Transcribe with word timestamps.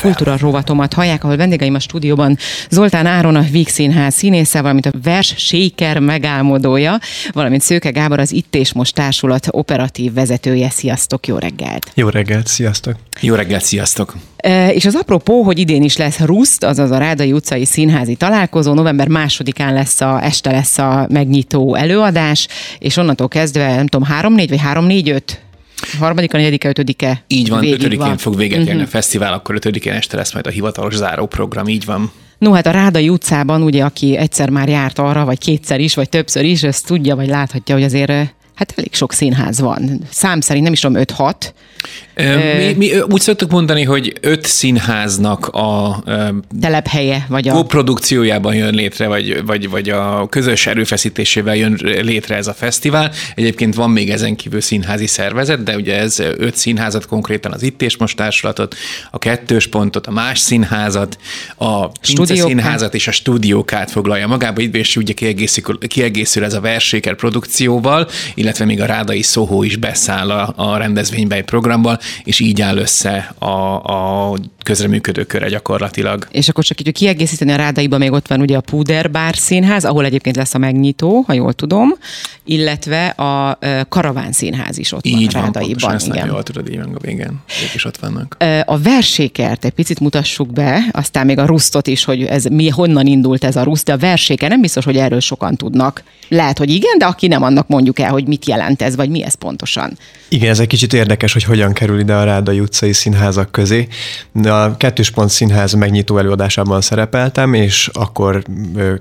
Kultúra 0.00 0.36
rovatomat 0.38 0.92
hallják, 0.92 1.24
ahol 1.24 1.36
vendégeim 1.36 1.74
a 1.74 1.78
stúdióban 1.78 2.38
Zoltán 2.70 3.06
Áron, 3.06 3.36
a 3.36 3.42
Víg 3.50 3.68
Színház 3.68 4.14
színésze, 4.14 4.60
valamint 4.60 4.86
a 4.86 4.92
Vers 5.02 5.34
Séker 5.36 5.98
megálmodója, 5.98 6.98
valamint 7.32 7.62
Szőke 7.62 7.90
Gábor, 7.90 8.18
az 8.18 8.32
Itt 8.32 8.54
és 8.54 8.72
Most 8.72 8.94
Társulat 8.94 9.46
operatív 9.50 10.12
vezetője. 10.12 10.70
Sziasztok, 10.70 11.26
jó 11.26 11.36
reggelt! 11.36 11.90
Jó 11.94 12.08
reggelt, 12.08 12.46
sziasztok! 12.46 12.94
Jó 13.20 13.34
reggelt, 13.34 13.62
sziasztok! 13.62 14.16
E, 14.36 14.72
és 14.72 14.84
az 14.84 14.94
apropó, 14.94 15.42
hogy 15.42 15.58
idén 15.58 15.82
is 15.82 15.96
lesz 15.96 16.18
Ruszt, 16.18 16.64
azaz 16.64 16.90
a 16.90 16.98
Rádai 16.98 17.32
utcai 17.32 17.64
színházi 17.64 18.14
találkozó, 18.14 18.74
november 18.74 19.08
másodikán 19.08 19.74
lesz 19.74 20.00
a, 20.00 20.24
este 20.24 20.50
lesz 20.50 20.78
a 20.78 21.06
megnyitó 21.10 21.74
előadás, 21.74 22.48
és 22.78 22.96
onnantól 22.96 23.28
kezdve, 23.28 23.74
nem 23.74 23.86
tudom, 23.86 24.08
három-négy 24.08 24.48
vagy 24.48 24.60
három-négy-öt 24.60 25.40
harmadika, 25.98 26.36
negyedike, 26.36 26.68
ötödike. 26.68 27.24
Így 27.26 27.48
van, 27.48 27.60
végig 27.60 27.74
ötödikén 27.74 28.06
van. 28.06 28.16
fog 28.16 28.36
véget 28.36 28.66
érni 28.66 28.82
a 28.82 28.86
fesztivál, 28.86 29.32
akkor 29.32 29.54
ötödikén 29.54 29.92
este 29.92 30.16
lesz 30.16 30.32
majd 30.32 30.46
a 30.46 30.50
hivatalos 30.50 30.94
záróprogram, 30.94 31.68
így 31.68 31.84
van. 31.84 32.12
No, 32.38 32.52
hát 32.52 32.66
a 32.66 32.70
Rádai 32.70 33.08
utcában, 33.08 33.62
ugye, 33.62 33.84
aki 33.84 34.16
egyszer 34.16 34.50
már 34.50 34.68
járt 34.68 34.98
arra, 34.98 35.24
vagy 35.24 35.38
kétszer 35.38 35.80
is, 35.80 35.94
vagy 35.94 36.08
többször 36.08 36.44
is, 36.44 36.62
ezt 36.62 36.86
tudja, 36.86 37.16
vagy 37.16 37.28
láthatja, 37.28 37.74
hogy 37.74 37.84
azért 37.84 38.12
hát 38.60 38.74
elég 38.76 38.94
sok 38.94 39.12
színház 39.12 39.60
van. 39.60 40.00
Szám 40.10 40.40
szerint 40.40 40.64
nem 40.64 40.72
is 40.72 40.80
tudom, 40.80 41.02
5-6. 41.06 41.34
Ö, 42.14 42.56
Mi, 42.56 42.72
mi 42.72 43.00
úgy 43.00 43.20
szoktuk 43.20 43.50
mondani, 43.50 43.84
hogy 43.84 44.12
öt 44.20 44.46
színháznak 44.46 45.46
a 45.46 46.02
telephelye, 46.60 47.26
vagy 47.28 47.48
a... 47.48 47.52
koprodukciójában 47.52 48.54
jön 48.54 48.74
létre, 48.74 49.06
vagy, 49.06 49.44
vagy, 49.44 49.68
vagy 49.70 49.88
a 49.88 50.26
közös 50.28 50.66
erőfeszítésével 50.66 51.56
jön 51.56 51.78
létre 51.82 52.36
ez 52.36 52.46
a 52.46 52.52
fesztivál. 52.52 53.12
Egyébként 53.34 53.74
van 53.74 53.90
még 53.90 54.10
ezen 54.10 54.36
kívül 54.36 54.60
színházi 54.60 55.06
szervezet, 55.06 55.62
de 55.62 55.76
ugye 55.76 55.98
ez 55.98 56.18
öt 56.18 56.56
színházat, 56.56 57.06
konkrétan 57.06 57.52
az 57.52 57.62
Itt 57.62 57.82
és 57.82 57.96
Most 57.96 58.16
társulatot, 58.16 58.74
a 59.10 59.18
kettős 59.18 59.66
pontot, 59.66 60.06
a 60.06 60.10
más 60.10 60.38
színházat, 60.38 61.18
a 61.56 61.88
Pince 61.88 62.34
színházat 62.34 62.94
és 62.94 63.08
a 63.08 63.12
stúdiókát 63.12 63.90
foglalja 63.90 64.26
magába, 64.26 64.60
és 64.60 64.96
ugye 64.96 65.12
kiegészül, 65.12 65.78
kiegészül 65.78 66.44
ez 66.44 66.54
a 66.54 66.60
verséker 66.60 67.14
produkcióval, 67.14 68.08
illetve 68.34 68.49
még 68.58 68.80
a 68.80 68.86
Rádai 68.86 69.22
Szóhó 69.22 69.62
is 69.62 69.76
beszáll 69.76 70.30
a, 70.30 70.52
a 70.56 70.76
rendezvénybe 70.76 71.34
egy 71.36 71.44
programban, 71.44 71.98
és 72.24 72.40
így 72.40 72.60
áll 72.60 72.76
össze 72.76 73.34
a, 73.38 73.44
a 73.74 74.34
közreműködő 74.62 75.24
köre 75.24 75.48
gyakorlatilag. 75.48 76.26
És 76.30 76.48
akkor 76.48 76.64
csak 76.64 76.80
így 76.80 76.92
kiegészíteni 76.92 77.52
a 77.52 77.56
Rádaiban 77.56 77.98
még 77.98 78.12
ott 78.12 78.26
van 78.28 78.40
ugye 78.40 78.56
a 78.56 78.60
Puder 78.60 79.10
Bár 79.10 79.36
színház, 79.36 79.84
ahol 79.84 80.04
egyébként 80.04 80.36
lesz 80.36 80.54
a 80.54 80.58
megnyitó, 80.58 81.24
ha 81.26 81.32
jól 81.32 81.52
tudom, 81.52 81.94
illetve 82.44 83.06
a 83.06 83.58
Karaván 83.88 84.32
színház 84.32 84.78
is 84.78 84.92
ott 84.92 85.06
Így 85.06 85.32
van 85.32 85.42
a 85.42 85.44
van, 85.44 85.52
Rádaiban. 85.52 85.94
ezt 85.94 86.06
nagyon 86.06 86.22
Igen. 86.22 86.34
jól 86.34 86.42
tudod, 86.42 86.68
így 86.70 86.76
van, 86.78 86.98
igen. 87.02 87.40
Ők 87.64 87.74
is 87.74 87.84
ott 87.84 87.96
vannak. 87.96 88.36
A 88.64 88.78
versékert 88.78 89.64
egy 89.64 89.72
picit 89.72 90.00
mutassuk 90.00 90.52
be, 90.52 90.84
aztán 90.92 91.26
még 91.26 91.38
a 91.38 91.46
rusztot 91.46 91.86
is, 91.86 92.04
hogy 92.04 92.22
ez 92.22 92.44
mi, 92.44 92.68
honnan 92.68 93.06
indult 93.06 93.44
ez 93.44 93.56
a 93.56 93.62
ruszt, 93.62 93.84
de 93.84 93.92
a 93.92 93.98
verséker 93.98 94.48
nem 94.50 94.60
biztos, 94.60 94.84
hogy 94.84 94.96
erről 94.96 95.20
sokan 95.20 95.56
tudnak. 95.56 96.02
Lehet, 96.28 96.58
hogy 96.58 96.70
igen, 96.70 96.98
de 96.98 97.04
aki 97.04 97.26
nem, 97.26 97.42
annak 97.42 97.68
mondjuk 97.68 97.98
el, 97.98 98.10
hogy 98.10 98.26
mit 98.30 98.46
jelent 98.46 98.82
ez, 98.82 98.96
vagy 98.96 99.10
mi 99.10 99.24
ez 99.24 99.34
pontosan. 99.34 99.98
Igen, 100.28 100.50
ez 100.50 100.60
egy 100.60 100.66
kicsit 100.66 100.92
érdekes, 100.92 101.32
hogy 101.32 101.42
hogyan 101.42 101.72
kerül 101.72 101.98
ide 101.98 102.14
a 102.14 102.24
Rádai 102.24 102.60
utcai 102.60 102.92
színházak 102.92 103.50
közé. 103.50 103.88
A 104.42 104.76
Kettős 104.76 105.10
Pont 105.10 105.30
Színház 105.30 105.72
megnyitó 105.72 106.18
előadásában 106.18 106.80
szerepeltem, 106.80 107.54
és 107.54 107.90
akkor 107.92 108.42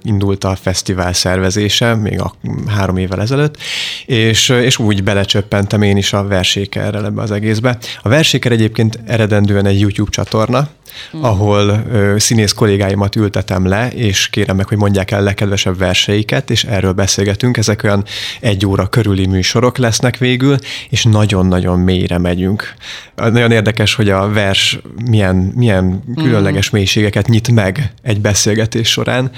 indult 0.02 0.44
a 0.44 0.56
fesztivál 0.56 1.14
szervezése, 1.14 1.96
még 1.96 2.22
a 2.22 2.34
három 2.68 2.98
évvel 2.98 3.22
ezelőtt, 3.22 3.58
és, 4.06 4.50
és 4.50 4.78
úgy 4.78 5.04
belecsöppentem 5.04 5.82
én 5.82 5.98
is 5.98 6.14
a 6.14 6.24
versékerrel 6.24 7.06
ebbe 7.06 7.22
az 7.22 7.32
egészbe. 7.32 7.78
A 8.02 8.10
verséker 8.10 8.52
egyébként 8.52 9.00
eredendően 9.06 9.66
egy 9.66 9.80
YouTube 9.80 10.12
csatorna, 10.12 10.70
Hmm. 11.12 11.24
ahol 11.24 11.86
ö, 11.92 12.16
színész 12.18 12.52
kollégáimat 12.52 13.16
ültetem 13.16 13.68
le, 13.68 13.90
és 13.90 14.30
kérem 14.30 14.56
meg, 14.56 14.68
hogy 14.68 14.78
mondják 14.78 15.12
el 15.12 15.24
legkedvesebb 15.24 15.78
verseiket, 15.78 16.50
és 16.50 16.64
erről 16.64 16.92
beszélgetünk. 16.92 17.58
Ezek 17.58 17.84
olyan 17.84 18.04
egy 18.40 18.66
óra 18.66 18.88
körüli 18.88 19.26
műsorok 19.26 19.78
lesznek 19.78 20.18
végül, 20.18 20.58
és 20.90 21.04
nagyon-nagyon 21.04 21.80
mélyre 21.80 22.18
megyünk. 22.18 22.74
Nagyon 23.16 23.52
érdekes, 23.52 23.96
hogy 23.96 24.10
a 24.10 24.30
vers 24.30 24.80
milyen, 25.10 25.36
milyen 25.56 26.04
különleges 26.16 26.70
mélységeket 26.70 27.28
nyit 27.28 27.52
meg 27.52 27.94
egy 28.02 28.22
beszélgetés 28.22 28.90
során, 28.90 29.32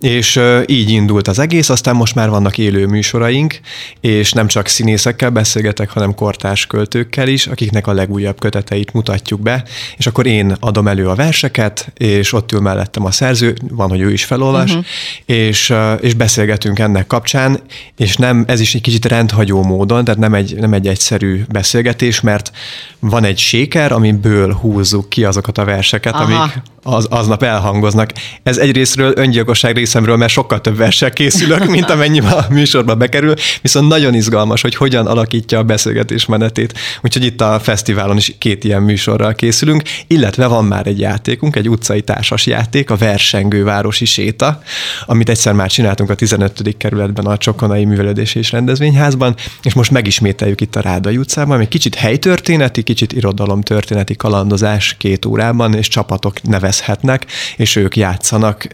és 0.00 0.36
ö, 0.36 0.62
így 0.66 0.90
indult 0.90 1.28
az 1.28 1.38
egész, 1.38 1.68
aztán 1.68 1.96
most 1.96 2.14
már 2.14 2.30
vannak 2.30 2.58
élő 2.58 2.86
műsoraink, 2.86 3.60
és 4.00 4.32
nem 4.32 4.46
csak 4.46 4.66
színészekkel 4.66 5.30
beszélgetek, 5.30 5.90
hanem 5.90 6.14
kortárs 6.14 6.66
költőkkel 6.66 7.28
is, 7.28 7.46
akiknek 7.46 7.86
a 7.86 7.92
legújabb 7.92 8.38
köteteit 8.38 8.92
mutatjuk 8.92 9.40
be, 9.40 9.64
és 9.96 10.06
akkor 10.06 10.26
én 10.26 10.56
adom 10.60 10.86
elő 10.94 11.08
a 11.08 11.14
verseket, 11.14 11.92
és 11.96 12.32
ott 12.32 12.52
ül 12.52 12.60
mellettem 12.60 13.04
a 13.04 13.10
szerző, 13.10 13.54
van, 13.70 13.88
hogy 13.88 14.00
ő 14.00 14.12
is 14.12 14.24
felolvas, 14.24 14.70
uh-huh. 14.70 14.84
és, 15.26 15.74
és 16.00 16.14
beszélgetünk 16.14 16.78
ennek 16.78 17.06
kapcsán, 17.06 17.60
és 17.96 18.16
nem, 18.16 18.44
ez 18.46 18.60
is 18.60 18.74
egy 18.74 18.80
kicsit 18.80 19.04
rendhagyó 19.04 19.62
módon, 19.62 20.04
tehát 20.04 20.20
nem 20.20 20.34
egy, 20.34 20.56
nem 20.58 20.72
egy 20.72 20.86
egyszerű 20.86 21.44
beszélgetés, 21.48 22.20
mert 22.20 22.52
van 22.98 23.24
egy 23.24 23.38
séker, 23.38 23.92
amiből 23.92 24.52
húzzuk 24.52 25.08
ki 25.08 25.24
azokat 25.24 25.58
a 25.58 25.64
verseket, 25.64 26.14
Aha. 26.14 26.22
amik 26.22 26.62
az, 26.84 27.06
aznap 27.10 27.42
elhangoznak. 27.42 28.10
Ez 28.42 28.58
egyrésztről 28.58 29.12
öngyilkosság 29.16 29.76
részemről, 29.76 30.16
mert 30.16 30.32
sokkal 30.32 30.60
több 30.60 30.76
versel 30.76 31.10
készülök, 31.10 31.66
mint 31.76 31.90
amennyi 31.90 32.20
a 32.20 32.46
műsorba 32.50 32.94
bekerül, 32.94 33.34
viszont 33.62 33.88
nagyon 33.88 34.14
izgalmas, 34.14 34.60
hogy 34.60 34.74
hogyan 34.74 35.06
alakítja 35.06 35.58
a 35.58 35.62
beszélgetés 35.62 36.26
menetét. 36.26 36.78
Úgyhogy 37.02 37.24
itt 37.24 37.40
a 37.40 37.60
fesztiválon 37.62 38.16
is 38.16 38.34
két 38.38 38.64
ilyen 38.64 38.82
műsorral 38.82 39.34
készülünk, 39.34 39.82
illetve 40.06 40.46
van 40.46 40.64
már 40.64 40.86
egy 40.86 40.98
játékunk, 40.98 41.56
egy 41.56 41.68
utcai 41.68 42.02
társas 42.02 42.46
játék, 42.46 42.90
a 42.90 42.96
Versengő 42.96 43.64
Városi 43.64 44.04
Séta, 44.04 44.62
amit 45.06 45.28
egyszer 45.28 45.52
már 45.52 45.70
csináltunk 45.70 46.10
a 46.10 46.14
15. 46.14 46.76
kerületben 46.78 47.26
a 47.26 47.36
Csokonai 47.36 47.84
Művelődési 47.84 48.38
és 48.38 48.52
Rendezvényházban, 48.52 49.34
és 49.62 49.74
most 49.74 49.90
megismételjük 49.90 50.60
itt 50.60 50.76
a 50.76 50.80
Rádai 50.80 51.16
utcában, 51.16 51.60
egy 51.60 51.68
kicsit 51.68 51.94
helytörténeti, 51.94 52.82
kicsit 52.82 53.12
irodalomtörténeti 53.12 54.16
kalandozás 54.16 54.94
két 54.98 55.24
órában, 55.24 55.74
és 55.74 55.88
csapatok 55.88 56.42
nevezhetnek, 56.74 57.26
és 57.56 57.76
ők 57.76 57.96
játszanak, 57.96 58.66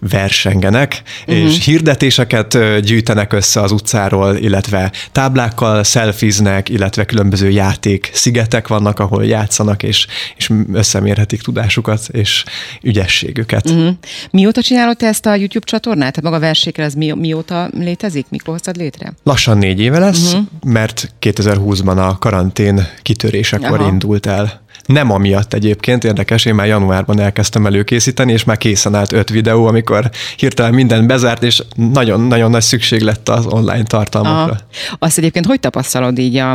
versengenek, 0.00 1.02
uh-huh. 1.26 1.44
és 1.44 1.64
hirdetéseket 1.64 2.80
gyűjtenek 2.80 3.32
össze 3.32 3.60
az 3.60 3.72
utcáról, 3.72 4.36
illetve 4.36 4.92
táblákkal 5.12 5.84
szelfiznek, 5.84 6.68
illetve 6.68 7.04
különböző 7.04 7.50
játék 7.50 8.10
szigetek 8.12 8.68
vannak, 8.68 8.98
ahol 8.98 9.24
játszanak, 9.24 9.82
és, 9.82 10.06
és 10.36 10.50
összemérhetik 10.72 11.42
tudásukat 11.42 12.08
és 12.12 12.44
ügyességüket. 12.82 13.70
Uh-huh. 13.70 13.94
Mióta 14.30 14.62
csinálod 14.62 14.96
te 14.96 15.06
ezt 15.06 15.26
a 15.26 15.34
YouTube 15.34 15.66
csatornát? 15.66 16.12
Tehát 16.12 16.22
maga 16.22 16.36
a 16.36 16.40
verséker, 16.40 16.84
ez 16.84 16.94
mi, 16.94 17.12
mióta 17.12 17.70
létezik? 17.78 18.26
Mikor 18.28 18.52
hoztad 18.52 18.76
létre? 18.76 19.12
Lassan 19.22 19.58
négy 19.58 19.80
éve 19.80 19.98
lesz, 19.98 20.32
uh-huh. 20.32 20.46
mert 20.64 21.12
2020-ban 21.20 22.08
a 22.08 22.18
karantén 22.18 22.88
kitörésekor 23.02 23.80
Aha. 23.80 23.88
indult 23.88 24.26
el. 24.26 24.64
Nem 24.86 25.10
amiatt 25.10 25.52
egyébként, 25.52 26.04
érdekes, 26.04 26.44
én 26.44 26.54
már 26.54 26.66
januárban 26.66 27.20
elkezdtem 27.20 27.66
előkészíteni, 27.66 28.32
és 28.32 28.44
már 28.44 28.56
készen 28.56 28.94
állt 28.94 29.12
öt 29.12 29.30
videó, 29.30 29.66
amikor 29.66 30.10
hirtelen 30.36 30.74
minden 30.74 31.06
bezárt, 31.06 31.42
és 31.42 31.62
nagyon-nagyon 31.74 32.50
nagy 32.50 32.62
szükség 32.62 33.00
lett 33.00 33.28
az 33.28 33.46
online 33.46 33.84
tartalmakra. 33.84 34.52
Aha. 34.52 34.96
Azt 34.98 35.18
egyébként 35.18 35.46
hogy 35.46 35.60
tapasztalod 35.60 36.18
így 36.18 36.36
a, 36.36 36.50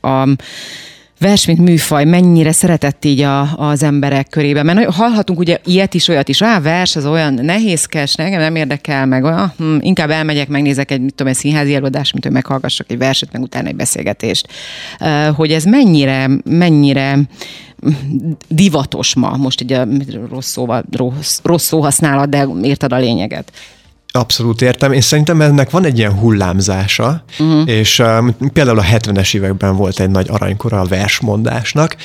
a 0.00 0.28
vers, 1.18 1.46
mint 1.46 1.58
műfaj, 1.58 2.04
mennyire 2.04 2.52
szeretett 2.52 3.04
így 3.04 3.20
a, 3.20 3.56
az 3.56 3.82
emberek 3.82 4.28
körében? 4.28 4.64
Mert 4.64 4.94
hallhatunk 4.94 5.38
ugye 5.38 5.58
ilyet 5.64 5.94
is, 5.94 6.08
olyat 6.08 6.28
is, 6.28 6.42
á, 6.42 6.60
vers, 6.60 6.96
az 6.96 7.06
olyan 7.06 7.34
nehézkes, 7.34 8.14
nekem 8.14 8.40
nem 8.40 8.56
érdekel, 8.56 9.06
meg 9.06 9.24
olyan, 9.24 9.52
hm, 9.58 9.76
inkább 9.80 10.10
elmegyek, 10.10 10.48
megnézek 10.48 10.90
egy, 10.90 11.00
mit 11.00 11.14
tudom, 11.14 11.32
egy 11.32 11.38
színházi 11.38 11.74
előadást, 11.74 12.12
mint 12.12 12.24
hogy 12.24 12.32
meghallgassak 12.32 12.90
egy 12.90 12.98
verset, 12.98 13.32
meg 13.32 13.42
utána 13.42 13.68
egy 13.68 13.76
beszélgetést. 13.76 14.48
Hogy 15.34 15.52
ez 15.52 15.64
mennyire, 15.64 16.30
mennyire 16.44 17.18
divatos 18.48 19.14
ma, 19.14 19.36
most 19.36 19.60
így 19.60 19.72
a 19.72 19.86
rossz, 20.30 20.50
szóval, 20.50 20.84
rossz, 20.96 21.40
rossz 21.42 21.64
szóhasználat, 21.64 22.28
de 22.28 22.46
érted 22.62 22.92
a 22.92 22.98
lényeget. 22.98 23.52
Abszolút 24.18 24.62
értem, 24.62 24.92
és 24.92 25.04
szerintem 25.04 25.40
ennek 25.40 25.70
van 25.70 25.84
egy 25.84 25.98
ilyen 25.98 26.12
hullámzása, 26.12 27.24
uh-huh. 27.38 27.68
és 27.68 27.98
um, 27.98 28.36
például 28.52 28.78
a 28.78 28.82
70-es 28.82 29.34
években 29.34 29.76
volt 29.76 30.00
egy 30.00 30.10
nagy 30.10 30.26
aranykora 30.30 30.80
a 30.80 30.84
versmondásnak, 30.84 31.96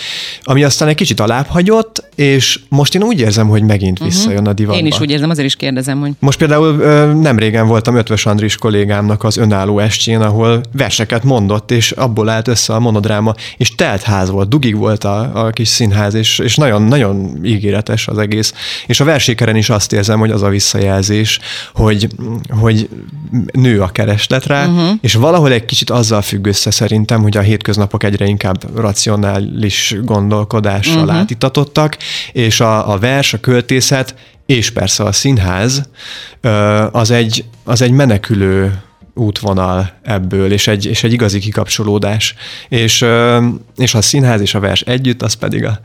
ami 0.44 0.64
aztán 0.64 0.88
egy 0.88 0.96
kicsit 0.96 1.20
alább 1.20 1.46
hagyott, 1.48 2.04
és 2.16 2.60
most 2.70 2.96
én 2.96 3.04
úgy 3.04 3.20
érzem, 3.20 3.48
hogy 3.48 3.64
megint 3.64 4.00
visszajön 4.00 4.48
a 4.48 4.54
divatba. 4.54 4.80
Én 4.80 4.86
is 4.86 5.00
úgy 5.00 5.12
érzem, 5.12 5.30
azért 5.30 5.48
is 5.48 5.56
kérdezem, 5.56 6.00
hogy 6.00 6.12
Most 6.20 6.38
például 6.38 6.74
nem 7.14 7.38
régen 7.38 7.68
voltam 7.68 7.96
Ötvös 7.96 8.26
Andris 8.26 8.58
kollégámnak 8.58 9.24
az 9.24 9.38
önálló 9.38 9.80
estjén, 9.80 10.22
ahol 10.22 10.62
verseket 10.72 11.24
mondott, 11.24 11.72
és 11.72 11.92
abból 11.92 12.30
állt 12.30 12.48
össze 12.48 12.74
a 12.74 12.80
monodráma, 12.80 13.34
és 13.58 13.76
telt 13.76 14.02
ház 14.02 14.30
volt, 14.30 14.50
dugig 14.50 14.76
volt 14.76 15.04
a, 15.04 15.46
a 15.46 15.50
kis 15.50 15.68
színház, 15.68 16.14
és, 16.14 16.40
és 16.40 16.56
nagyon, 16.56 16.82
nagyon 16.82 17.40
ígéretes 17.44 18.08
az 18.08 18.18
egész. 18.18 18.54
És 18.88 19.00
a 19.00 19.04
versékeren 19.04 19.56
is 19.56 19.70
azt 19.70 19.94
érzem, 19.94 20.20
hogy 20.20 20.32
az 20.32 20.42
a 20.42 20.50
visszajelzés, 20.50 21.40
hogy, 21.74 22.03
hogy, 22.10 22.50
hogy 22.60 22.90
nő 23.52 23.82
a 23.82 23.88
kereslet 23.88 24.46
rá, 24.46 24.66
uh-huh. 24.66 24.98
és 25.02 25.14
valahol 25.14 25.52
egy 25.52 25.66
kicsit 25.66 25.90
azzal 25.90 26.22
függ 26.22 26.46
össze 26.46 26.72
szerintem, 26.72 27.22
hogy 27.22 27.38
a 27.38 27.42
hétköznapok 27.42 28.04
egyre 28.04 28.26
inkább 28.26 28.78
racionális 28.80 29.96
gondolkodással 30.04 31.04
uh-huh. 31.04 31.18
átitatottak, 31.18 31.98
és 32.32 32.60
a, 32.60 32.92
a 32.92 32.98
vers, 32.98 33.34
a 33.34 33.40
költészet, 33.40 34.16
és 34.46 34.72
persze 34.72 35.04
a 35.04 35.12
színház 35.12 35.90
az 36.92 37.12
egy, 37.12 37.46
az 37.64 37.82
egy 37.82 37.92
menekülő 37.92 38.82
útvonal 39.14 39.94
ebből, 40.02 40.52
és 40.52 40.68
egy, 40.68 40.86
és 40.86 41.04
egy 41.04 41.14
igazi 41.14 41.40
kikapcsolódás. 41.40 42.36
És, 42.70 43.06
és 43.78 43.94
a 43.94 44.02
színház 44.02 44.42
és 44.42 44.54
a 44.56 44.60
vers 44.60 44.82
együtt, 44.82 45.22
az 45.22 45.34
pedig, 45.34 45.66
a, 45.66 45.80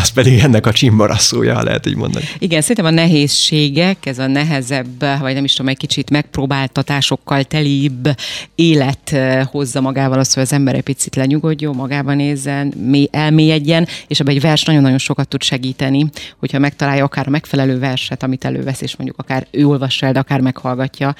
az 0.00 0.08
pedig 0.08 0.38
ennek 0.38 0.66
a 0.66 0.72
csimbarasszója, 0.72 1.54
ha 1.54 1.62
lehet 1.62 1.86
így 1.86 1.96
mondani. 1.96 2.24
Igen, 2.38 2.60
szerintem 2.60 2.84
a 2.84 2.90
nehézségek, 2.90 4.06
ez 4.06 4.18
a 4.18 4.26
nehezebb, 4.26 5.00
vagy 5.20 5.34
nem 5.34 5.44
is 5.44 5.52
tudom, 5.52 5.70
egy 5.70 5.76
kicsit 5.76 6.10
megpróbáltatásokkal 6.10 7.44
telibb 7.44 8.08
élet 8.54 9.16
hozza 9.50 9.80
magával 9.80 10.18
azt, 10.18 10.34
hogy 10.34 10.42
az 10.42 10.52
ember 10.52 10.74
egy 10.74 10.82
picit 10.82 11.16
lenyugodjon, 11.16 11.74
magában 11.74 12.16
nézzen, 12.16 12.74
elmélyedjen, 13.10 13.86
és 14.06 14.20
abban 14.20 14.34
egy 14.34 14.40
vers 14.40 14.64
nagyon-nagyon 14.64 14.98
sokat 14.98 15.28
tud 15.28 15.42
segíteni, 15.42 16.10
hogyha 16.38 16.58
megtalálja 16.58 17.04
akár 17.04 17.26
a 17.26 17.30
megfelelő 17.30 17.78
verset, 17.78 18.22
amit 18.22 18.44
elővesz, 18.44 18.80
és 18.80 18.96
mondjuk 18.96 19.18
akár 19.18 19.46
ő 19.50 19.66
olvassa 19.66 20.06
el, 20.06 20.12
de 20.12 20.18
akár 20.18 20.40
meghallgatja, 20.40 21.14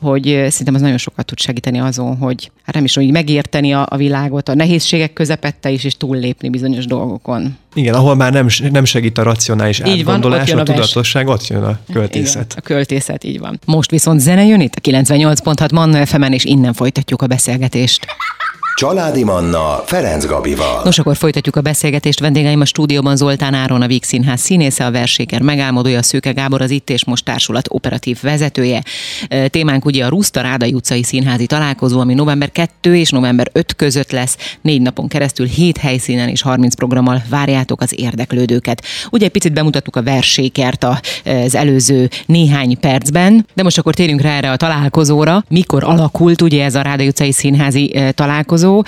hogy 0.00 0.22
szerintem 0.22 0.74
az 0.74 0.80
nagyon 0.86 1.00
sokat 1.00 1.26
tud 1.26 1.38
segíteni 1.38 1.78
azon, 1.78 2.16
hogy 2.16 2.50
hát 2.62 2.74
nem 2.74 2.84
is 2.84 2.94
hogy 2.94 3.10
megérteni 3.10 3.74
a, 3.74 3.86
a 3.90 3.96
világot, 3.96 4.48
a 4.48 4.54
nehézségek 4.54 5.12
közepette 5.12 5.70
is, 5.70 5.84
és 5.84 5.96
túllépni 5.96 6.48
bizonyos 6.48 6.86
dolgokon. 6.86 7.56
Igen, 7.74 7.94
ahol 7.94 8.14
már 8.14 8.32
nem, 8.32 8.46
nem 8.70 8.84
segít 8.84 9.18
a 9.18 9.22
racionális 9.22 9.80
így 9.86 9.98
átgondolás, 9.98 10.50
van, 10.50 10.58
a, 10.58 10.60
a 10.60 10.64
tudatosság, 10.64 11.28
ott 11.28 11.46
jön 11.46 11.62
a 11.62 11.78
költészet. 11.92 12.52
Igen, 12.52 12.56
a 12.56 12.60
költészet, 12.60 13.24
így 13.24 13.38
van. 13.38 13.58
Most 13.64 13.90
viszont 13.90 14.20
zene 14.20 14.44
jön 14.44 14.60
itt 14.60 14.74
a 14.74 14.80
98.6 14.80 15.72
Manna 15.72 16.06
fm 16.06 16.22
és 16.22 16.44
innen 16.44 16.72
folytatjuk 16.72 17.22
a 17.22 17.26
beszélgetést. 17.26 18.06
Családi 18.76 19.24
Manna 19.24 19.82
Ferenc 19.84 20.26
Gabival. 20.26 20.80
Nos, 20.84 20.98
akkor 20.98 21.16
folytatjuk 21.16 21.56
a 21.56 21.60
beszélgetést. 21.60 22.20
Vendégeim 22.20 22.60
a 22.60 22.64
stúdióban 22.64 23.16
Zoltán 23.16 23.54
Áron, 23.54 23.82
a 23.82 23.86
Víg 23.86 24.04
Színház 24.04 24.40
színésze, 24.40 24.84
a 24.84 24.90
verséker 24.90 25.42
megálmodója, 25.42 26.02
Szőke 26.02 26.32
Gábor, 26.32 26.60
az 26.60 26.70
Itt 26.70 26.90
és 26.90 27.04
Most 27.04 27.24
Társulat 27.24 27.66
operatív 27.70 28.18
vezetője. 28.22 28.82
Témánk 29.46 29.84
ugye 29.84 30.04
a 30.04 30.08
Ruszta 30.08 30.40
Rádai 30.40 30.72
utcai 30.72 31.02
színházi 31.02 31.46
találkozó, 31.46 32.00
ami 32.00 32.14
november 32.14 32.52
2 32.52 32.96
és 32.96 33.10
november 33.10 33.48
5 33.52 33.76
között 33.76 34.10
lesz. 34.10 34.36
Négy 34.60 34.82
napon 34.82 35.08
keresztül 35.08 35.46
7 35.46 35.78
helyszínen 35.78 36.28
és 36.28 36.42
30 36.42 36.74
programmal 36.74 37.22
várjátok 37.28 37.80
az 37.80 37.94
érdeklődőket. 37.96 38.84
Ugye 39.10 39.24
egy 39.24 39.32
picit 39.32 39.52
bemutattuk 39.52 39.96
a 39.96 40.02
versékert 40.02 40.86
az 41.24 41.54
előző 41.54 42.08
néhány 42.26 42.80
percben, 42.80 43.46
de 43.54 43.62
most 43.62 43.78
akkor 43.78 43.94
térjünk 43.94 44.20
rá 44.20 44.36
erre 44.36 44.50
a 44.50 44.56
találkozóra. 44.56 45.44
Mikor 45.48 45.84
alakult 45.84 46.42
ugye 46.42 46.64
ez 46.64 46.74
a 46.74 46.82
Rádai 46.82 47.06
utcai 47.06 47.32
színházi 47.32 47.94
találkozó? 48.14 48.64
Találkozó, 48.66 48.84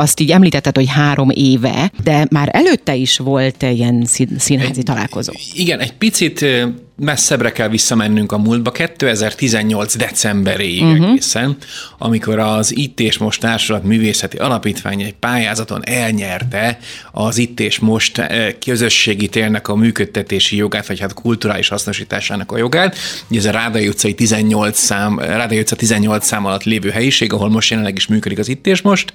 azt 0.00 0.20
így 0.20 0.30
említetted, 0.30 0.76
hogy 0.76 0.88
három 0.88 1.30
éve, 1.30 1.90
de 2.04 2.26
már 2.30 2.48
előtte 2.52 2.94
is 2.94 3.18
volt 3.18 3.62
ilyen 3.62 4.04
színházi 4.38 4.82
találkozó. 4.82 5.32
Igen, 5.54 5.80
egy 5.80 5.92
picit 5.92 6.46
messzebbre 6.96 7.52
kell 7.52 7.68
visszamennünk 7.68 8.32
a 8.32 8.38
múltba, 8.38 8.70
2018 8.70 9.96
decemberéig 9.96 10.82
uh-huh. 10.82 11.08
egészen, 11.08 11.56
amikor 11.98 12.38
az 12.38 12.76
Itt 12.76 13.00
és 13.00 13.18
Most 13.18 13.40
Társulat 13.40 13.82
Művészeti 13.84 14.36
Alapítvány 14.36 15.00
egy 15.00 15.14
pályázaton 15.14 15.86
elnyerte 15.86 16.78
az 17.12 17.38
Itt 17.38 17.60
és 17.60 17.78
Most 17.78 18.18
eh, 18.18 18.48
közösségi 18.64 19.28
térnek 19.28 19.68
a 19.68 19.74
működtetési 19.74 20.56
jogát, 20.56 20.86
vagy 20.86 21.00
hát 21.00 21.14
kulturális 21.14 21.68
hasznosításának 21.68 22.52
a 22.52 22.56
jogát. 22.56 22.96
Ugye 23.28 23.38
ez 23.38 23.44
a 23.44 23.50
Rádai 23.50 23.88
utcai 23.88 24.14
18 24.14 24.78
szám, 24.78 25.18
Rádai 25.18 25.58
utca 25.58 25.76
18 25.76 26.26
szám 26.26 26.46
alatt 26.46 26.64
lévő 26.64 26.90
helyiség, 26.90 27.32
ahol 27.32 27.48
most 27.48 27.70
jelenleg 27.70 27.96
is 27.96 28.06
működik 28.06 28.38
az 28.38 28.48
Itt 28.48 28.66
és 28.66 28.82
Most. 28.82 29.12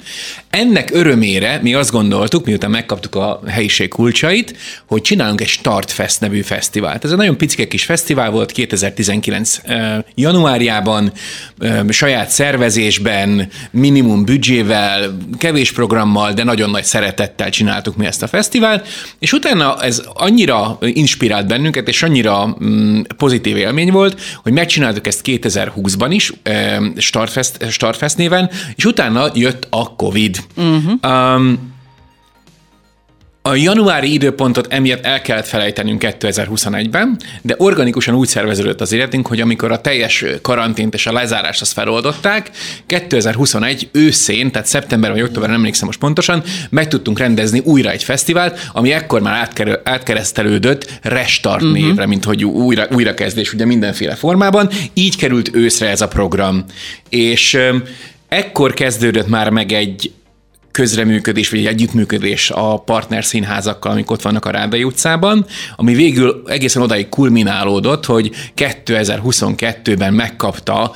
Ennek 0.49 0.89
örömére 0.93 1.59
mi 1.61 1.73
azt 1.73 1.91
gondoltuk, 1.91 2.45
miután 2.45 2.69
megkaptuk 2.69 3.15
a 3.15 3.41
helyiség 3.47 3.89
kulcsait, 3.89 4.57
hogy 4.85 5.01
csinálunk 5.01 5.41
egy 5.41 5.47
Startfest 5.47 6.19
nevű 6.19 6.41
fesztivált. 6.41 7.03
Ez 7.03 7.11
egy 7.11 7.17
nagyon 7.17 7.37
picike 7.37 7.67
kis 7.69 7.85
fesztivál 7.85 8.29
volt 8.29 8.51
2019 8.51 9.61
januárjában, 10.15 11.11
saját 11.89 12.29
szervezésben, 12.29 13.49
minimum 13.71 14.25
büdzsével, 14.25 15.17
kevés 15.37 15.71
programmal, 15.71 16.33
de 16.33 16.43
nagyon 16.43 16.69
nagy 16.69 16.83
szeretettel 16.83 17.49
csináltuk 17.49 17.95
mi 17.95 18.05
ezt 18.05 18.23
a 18.23 18.27
fesztivált, 18.27 18.87
és 19.19 19.33
utána 19.33 19.81
ez 19.81 20.01
annyira 20.13 20.77
inspirált 20.81 21.47
bennünket, 21.47 21.87
és 21.87 22.03
annyira 22.03 22.57
mm, 22.63 23.01
pozitív 23.17 23.57
élmény 23.57 23.91
volt, 23.91 24.21
hogy 24.43 24.51
megcsináltuk 24.51 25.07
ezt 25.07 25.21
2020-ban 25.23 26.07
is, 26.09 26.33
Startfest, 26.97 27.71
Startfest 27.71 28.17
néven, 28.17 28.49
és 28.75 28.85
utána 28.85 29.31
jött 29.33 29.67
a 29.69 29.95
Covid. 29.95 30.37
Uh-huh. 30.55 31.11
Um, 31.35 31.77
a 33.49 33.55
januári 33.55 34.13
időpontot 34.13 34.73
emiatt 34.73 35.05
el 35.05 35.21
kellett 35.21 35.47
felejtenünk 35.47 36.03
2021-ben, 36.05 37.19
de 37.41 37.55
organikusan 37.57 38.15
úgy 38.15 38.27
szerveződött 38.27 38.81
az 38.81 38.91
életünk, 38.91 39.27
hogy 39.27 39.41
amikor 39.41 39.71
a 39.71 39.81
teljes 39.81 40.25
karantént 40.41 40.93
és 40.93 41.07
a 41.07 41.11
lezárást 41.11 41.61
azt 41.61 41.73
feloldották, 41.73 42.49
2021 42.85 43.89
őszén, 43.91 44.51
tehát 44.51 44.67
szeptember 44.67 45.11
vagy 45.11 45.21
október, 45.21 45.49
nem 45.49 45.57
emlékszem 45.57 45.85
most 45.87 45.99
pontosan, 45.99 46.43
meg 46.69 46.87
tudtunk 46.87 47.19
rendezni 47.19 47.59
újra 47.59 47.89
egy 47.89 48.03
fesztivált, 48.03 48.69
ami 48.73 48.91
ekkor 48.91 49.21
már 49.21 49.33
átker- 49.33 49.89
átkeresztelődött 49.89 50.99
Restart 51.01 51.61
uh-huh. 51.61 51.77
névre, 51.77 52.05
mint 52.05 52.23
hogy 52.23 52.45
újra, 52.45 52.87
újrakezdés 52.91 53.53
ugye 53.53 53.65
mindenféle 53.65 54.15
formában. 54.15 54.69
Így 54.93 55.17
került 55.17 55.55
őszre 55.55 55.89
ez 55.89 56.01
a 56.01 56.07
program. 56.07 56.65
És 57.09 57.59
ekkor 58.27 58.73
kezdődött 58.73 59.27
már 59.27 59.49
meg 59.49 59.71
egy 59.71 60.11
közreműködés, 60.79 61.49
vagy 61.49 61.59
egy 61.59 61.65
együttműködés 61.65 62.51
a 62.51 62.77
partner 62.77 63.25
színházakkal, 63.25 63.91
amik 63.91 64.11
ott 64.11 64.21
vannak 64.21 64.45
a 64.45 64.51
Rádai 64.51 64.83
utcában, 64.83 65.45
ami 65.75 65.93
végül 65.93 66.43
egészen 66.45 66.81
odaig 66.81 67.09
kulminálódott, 67.09 68.05
hogy 68.05 68.31
2022-ben 68.55 70.13
megkapta 70.13 70.91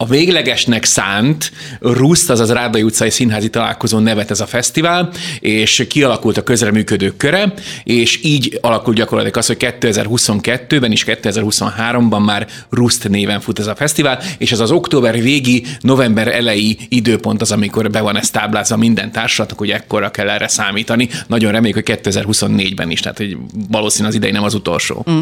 a 0.00 0.06
véglegesnek 0.06 0.84
szánt 0.84 1.52
Ruszt, 1.80 2.30
azaz 2.30 2.50
Rádai 2.50 2.82
utcai 2.82 3.10
színházi 3.10 3.50
találkozón 3.50 4.02
nevet 4.02 4.30
ez 4.30 4.40
a 4.40 4.46
fesztivál, 4.46 5.10
és 5.40 5.86
kialakult 5.88 6.36
a 6.36 6.42
közreműködők 6.42 7.16
köre, 7.16 7.52
és 7.84 8.20
így 8.22 8.58
alakult 8.60 8.96
gyakorlatilag 8.96 9.36
az, 9.36 9.46
hogy 9.46 9.56
2022-ben 9.60 10.92
és 10.92 11.04
2023-ban 11.06 12.24
már 12.24 12.46
Ruszt 12.70 13.08
néven 13.08 13.40
fut 13.40 13.58
ez 13.58 13.66
a 13.66 13.74
fesztivál, 13.74 14.22
és 14.38 14.52
ez 14.52 14.60
az 14.60 14.70
október 14.70 15.22
végi, 15.22 15.64
november 15.80 16.28
elejé 16.28 16.76
időpont 16.88 17.40
az, 17.40 17.52
amikor 17.52 17.90
be 17.90 18.00
van 18.00 18.16
ez 18.16 18.30
táblázva 18.30 18.76
minden 18.76 19.12
társulatnak, 19.12 19.58
hogy 19.58 19.70
ekkorra 19.70 20.10
kell 20.10 20.28
erre 20.28 20.48
számítani. 20.48 21.08
Nagyon 21.26 21.52
reméljük, 21.52 21.86
hogy 21.86 21.98
2024-ben 22.02 22.90
is, 22.90 23.00
tehát 23.00 23.18
hogy 23.18 23.36
valószínűleg 23.70 24.12
az 24.12 24.18
idei 24.18 24.30
nem 24.30 24.44
az 24.44 24.54
utolsó. 24.54 25.04
Mm. 25.10 25.20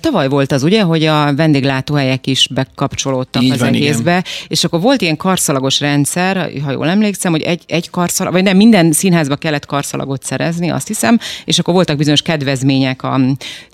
Tavaly 0.00 0.28
volt 0.28 0.52
az 0.52 0.62
ugye, 0.62 0.82
hogy 0.82 1.04
a 1.04 1.34
vendéglátóhelyek 1.34 2.26
is 2.26 2.48
bekapcsolódtak 2.50 3.42
így 3.42 3.50
az 3.50 3.58
van, 3.58 3.68
egész 3.68 4.04
be, 4.06 4.24
és 4.48 4.64
akkor 4.64 4.80
volt 4.80 5.00
ilyen 5.00 5.16
karszalagos 5.16 5.80
rendszer, 5.80 6.50
ha 6.64 6.70
jól 6.70 6.88
emlékszem, 6.88 7.32
hogy 7.32 7.42
egy, 7.42 7.62
egy 7.66 7.90
karszalag, 7.90 8.32
vagy 8.32 8.42
nem, 8.42 8.56
minden 8.56 8.92
színházba 8.92 9.36
kellett 9.36 9.66
karszalagot 9.66 10.22
szerezni, 10.22 10.70
azt 10.70 10.86
hiszem, 10.86 11.18
és 11.44 11.58
akkor 11.58 11.74
voltak 11.74 11.96
bizonyos 11.96 12.22
kedvezmények 12.22 13.02
a 13.02 13.20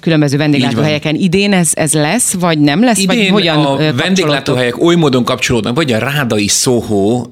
különböző 0.01 0.37
vendéglátóhelyeken. 0.37 1.15
Idén 1.15 1.53
ez, 1.53 1.71
ez 1.75 1.93
lesz, 1.93 2.33
vagy 2.33 2.59
nem 2.59 2.85
lesz, 2.85 2.99
Idén 2.99 3.17
vagy 3.17 3.29
hogyan 3.29 3.65
a 3.65 3.95
vendéglátóhelyek 3.95 4.83
oly 4.83 4.95
módon 4.95 5.25
kapcsolódnak, 5.25 5.75
vagy 5.75 5.93
a 5.93 5.99
Rádai 5.99 6.49
Szóhó 6.49 7.29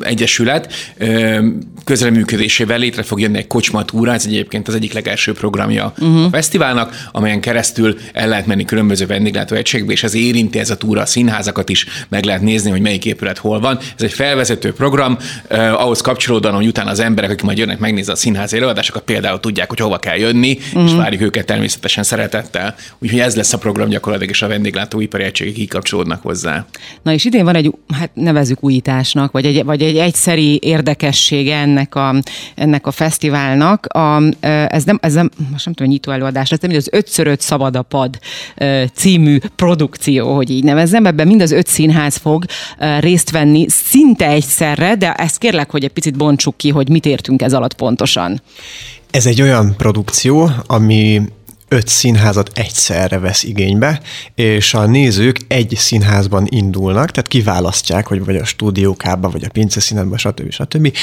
Egyesület 0.00 0.72
ö, 0.98 1.38
közreműködésével 1.84 2.78
létre 2.78 3.02
fog 3.02 3.20
jönni 3.20 3.38
egy 3.38 3.46
kocsmatúra, 3.46 4.12
ez 4.12 4.26
egyébként 4.26 4.68
az 4.68 4.74
egyik 4.74 4.92
legelső 4.92 5.32
programja 5.32 5.92
uh-huh. 5.98 6.24
a 6.24 6.28
fesztiválnak, 6.28 7.08
amelyen 7.12 7.40
keresztül 7.40 7.96
el 8.12 8.28
lehet 8.28 8.46
menni 8.46 8.64
különböző 8.64 9.06
vendéglátóegységbe, 9.06 9.92
és 9.92 10.02
ez 10.02 10.14
érinti 10.14 10.58
ez 10.58 10.70
a 10.70 10.76
túra 10.76 11.00
a 11.00 11.06
színházakat 11.06 11.68
is, 11.68 11.86
meg 12.08 12.24
lehet 12.28 12.42
nézni, 12.42 12.70
hogy 12.70 12.80
melyik 12.80 13.04
épület 13.04 13.38
hol 13.38 13.60
van. 13.60 13.78
Ez 13.96 14.02
egy 14.02 14.12
felvezető 14.12 14.72
program, 14.72 15.18
eh, 15.48 15.82
ahhoz 15.82 16.00
kapcsolódóan, 16.00 16.54
hogy 16.54 16.66
utána 16.66 16.90
az 16.90 17.00
emberek, 17.00 17.30
akik 17.30 17.44
majd 17.44 17.58
jönnek 17.58 17.78
megnézni 17.78 18.12
a 18.12 18.16
színház 18.16 18.54
előadásokat, 18.54 19.02
például 19.02 19.40
tudják, 19.40 19.68
hogy 19.68 19.78
hova 19.78 19.98
kell 19.98 20.16
jönni, 20.16 20.58
mm. 20.78 20.84
és 20.84 20.90
mhm. 20.90 21.00
várjuk 21.00 21.22
őket 21.22 21.46
természetesen 21.46 22.02
szeretettel. 22.02 22.74
Úgyhogy 22.98 23.20
ez 23.20 23.36
lesz 23.36 23.52
a 23.52 23.58
program 23.58 23.88
gyakorlatilag, 23.88 24.34
és 24.34 24.42
a 24.42 24.48
vendéglátóipari 24.48 25.22
egységek 25.22 25.54
kikapcsolódnak 25.54 26.22
hozzá. 26.22 26.66
Na 27.02 27.12
és 27.12 27.24
idén 27.24 27.44
van 27.44 27.54
egy, 27.54 27.74
hát 27.98 28.10
nevezük 28.14 28.64
újításnak, 28.64 29.32
vagy 29.32 29.44
egy, 29.44 29.64
vagy 29.64 29.82
egy 29.82 29.96
egyszeri 29.96 30.58
érdekessége 30.62 31.56
ennek 31.56 31.94
a, 31.94 32.14
ennek 32.54 32.86
a 32.86 32.90
fesztiválnak. 32.90 33.86
A, 33.86 34.22
ez 34.68 34.84
nem, 34.84 34.98
ez 35.02 35.14
nem, 35.14 35.30
most 35.50 35.64
nem 35.64 35.74
tudom, 35.74 35.92
nyitó 35.92 36.12
előadás, 36.12 36.50
ez 36.50 36.58
nem 36.58 36.76
az 36.76 36.88
ötször 36.92 37.36
szabad 37.38 37.76
a 37.76 37.82
pad 37.82 38.18
című 38.94 39.38
produkció, 39.56 40.34
hogy 40.34 40.50
így 40.50 40.64
nevezzem. 40.64 41.06
Ebben 41.06 41.26
mind 41.26 41.40
az 41.40 41.50
öt 41.50 41.66
színház 41.66 42.07
fog 42.16 42.44
részt 43.00 43.30
venni 43.30 43.66
szinte 43.68 44.28
egyszerre, 44.28 44.94
de 44.94 45.12
ezt 45.12 45.38
kérlek, 45.38 45.70
hogy 45.70 45.84
egy 45.84 45.92
picit 45.92 46.16
bontsuk 46.16 46.56
ki, 46.56 46.70
hogy 46.70 46.88
mit 46.88 47.06
értünk 47.06 47.42
ez 47.42 47.52
alatt 47.52 47.74
pontosan. 47.74 48.42
Ez 49.10 49.26
egy 49.26 49.42
olyan 49.42 49.74
produkció, 49.76 50.50
ami 50.66 51.22
öt 51.68 51.88
színházat 51.88 52.50
egyszerre 52.54 53.18
vesz 53.18 53.42
igénybe, 53.42 54.00
és 54.34 54.74
a 54.74 54.86
nézők 54.86 55.40
egy 55.48 55.74
színházban 55.76 56.46
indulnak, 56.50 57.10
tehát 57.10 57.28
kiválasztják, 57.28 58.06
hogy 58.06 58.24
vagy 58.24 58.36
a 58.36 58.44
stúdiókába, 58.44 59.28
vagy 59.28 59.44
a 59.44 59.48
pince 59.52 59.80
színházba, 59.80 60.18
stb. 60.18 60.50
stb. 60.50 60.96